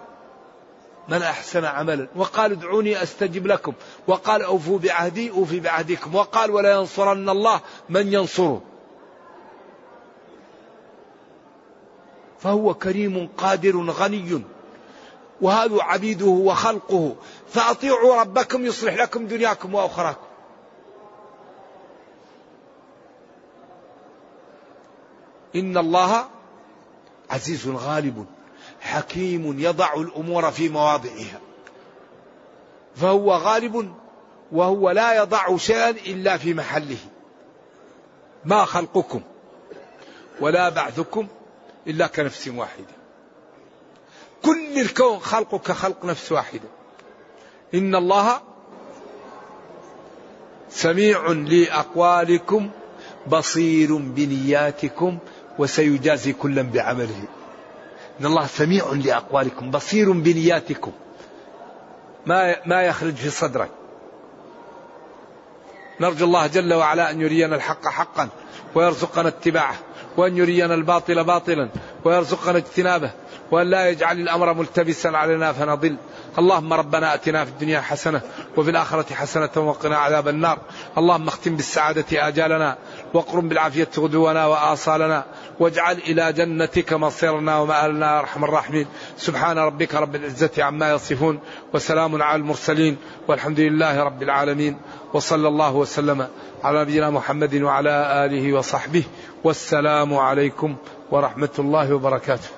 من 1.09 1.23
أحسن 1.23 1.65
عملا. 1.65 2.09
وقال 2.17 2.53
ادعوني 2.53 3.03
أستجب 3.03 3.47
لكم. 3.47 3.73
وقال 4.07 4.43
أوفوا 4.43 4.79
بعهدي 4.79 5.31
أوفي 5.31 5.61
بعهدكم. 5.61 6.15
وقال 6.15 6.51
ولا 6.51 6.73
ينصرن 6.73 7.29
الله 7.29 7.61
من 7.89 8.13
ينصره. 8.13 8.63
فهو 12.39 12.75
كريم 12.75 13.29
قادر 13.37 13.91
غني. 13.91 14.43
وهذا 15.41 15.83
عبيده 15.83 16.27
وخلقه. 16.27 17.17
فأطيعوا 17.49 18.21
ربكم 18.21 18.67
يصلح 18.67 18.95
لكم 18.95 19.27
دنياكم 19.27 19.75
وأخراكم. 19.75 20.27
إن 25.57 25.79
الله 25.79 26.25
عزيز 27.31 27.69
غالب 27.69 28.27
حكيم 28.81 29.61
يضع 29.61 29.95
الأمور 29.95 30.51
في 30.51 30.69
مواضعها. 30.69 31.41
فهو 32.97 33.33
غالب 33.33 33.95
وهو 34.53 34.91
لا 34.91 35.17
يضع 35.17 35.57
شيئا 35.57 35.91
إلا 35.91 36.37
في 36.37 36.55
محله. 36.55 36.99
ما 38.45 38.65
خلقكم 38.65 39.21
ولا 40.41 40.69
بعثكم 40.69 41.27
إلا 41.89 42.07
كنفس 42.07 42.49
واحدة. 42.49 42.99
كل 44.45 44.81
الكون 44.81 45.19
خلقه 45.19 45.59
كخلق 45.59 46.05
نفس 46.05 46.33
واحدة. 46.33 46.69
إن 47.75 47.95
الله 47.95 48.41
سميع 50.71 51.27
لأقوالكم 51.29 52.71
بصير 53.27 53.97
بنياتكم 53.97 55.19
وسيجازي 55.59 56.33
كلا 56.33 56.63
بعمله. 56.63 57.25
إن 58.21 58.27
الله 58.27 58.47
سميع 58.47 58.93
لأقوالكم 58.93 59.71
بصير 59.71 60.13
بنياتكم. 60.13 60.93
ما 62.27 62.57
ما 62.67 62.83
يخرج 62.83 63.15
في 63.15 63.31
صدرك. 63.31 63.71
نرجو 66.01 66.25
الله 66.25 66.47
جل 66.47 66.75
وعلا 66.75 67.11
أن 67.11 67.21
يرينا 67.21 67.57
الحق 67.57 67.89
حقا 67.89 68.29
ويرزقنا 68.75 69.29
اتباعه. 69.29 69.79
وأن 70.19 70.37
يرينا 70.37 70.75
الباطل 70.75 71.25
باطلا 71.25 71.69
ويرزقنا 72.05 72.59
اجتنابه. 72.59 73.11
وأن 73.51 73.71
لا 73.71 73.89
يجعل 73.89 74.21
الأمر 74.21 74.55
ملتبسا 74.55 75.09
علينا 75.09 75.53
فنضل. 75.53 75.97
اللهم 76.39 76.73
ربنا 76.73 77.15
أتنا 77.15 77.45
في 77.45 77.51
الدنيا 77.51 77.81
حسنة 77.81 78.21
وفي 78.57 78.71
الآخرة 78.71 79.15
حسنة 79.15 79.51
وقنا 79.57 79.97
عذاب 79.97 80.29
النار. 80.29 80.59
اللهم 80.99 81.29
اختم 81.29 81.57
بالسعادة 81.57 82.29
آجالنا 82.29 82.77
واقرم 83.15 83.49
بالعافية 83.49 83.89
غدونا 83.99 84.47
وآصالنا 84.47 85.25
واجعل 85.61 85.99
إلى 85.99 86.33
جنتك 86.33 86.93
مصيرنا 86.93 87.59
ومآلنا 87.59 88.15
يا 88.15 88.19
أرحم 88.19 88.45
الراحمين. 88.45 88.87
سبحان 89.17 89.59
ربك 89.59 89.95
رب 89.95 90.15
العزة 90.15 90.51
عما 90.59 90.93
يصفون 90.93 91.41
وسلام 91.75 92.23
على 92.23 92.37
المرسلين 92.37 92.97
والحمد 93.29 93.61
لله 93.61 94.03
رب 94.03 94.23
العالمين. 94.23 94.81
وصلى 95.15 95.49
الله 95.49 95.75
وسلم 95.75 96.29
على 96.65 96.81
نبينا 96.81 97.11
محمد 97.11 97.55
وعلى 97.55 98.25
آله 98.25 98.53
وصحبه. 98.53 99.05
والسلام 99.45 100.15
عليكم 100.15 100.77
ورحمة 101.11 101.55
الله 101.59 101.95
وبركاته. 101.95 102.58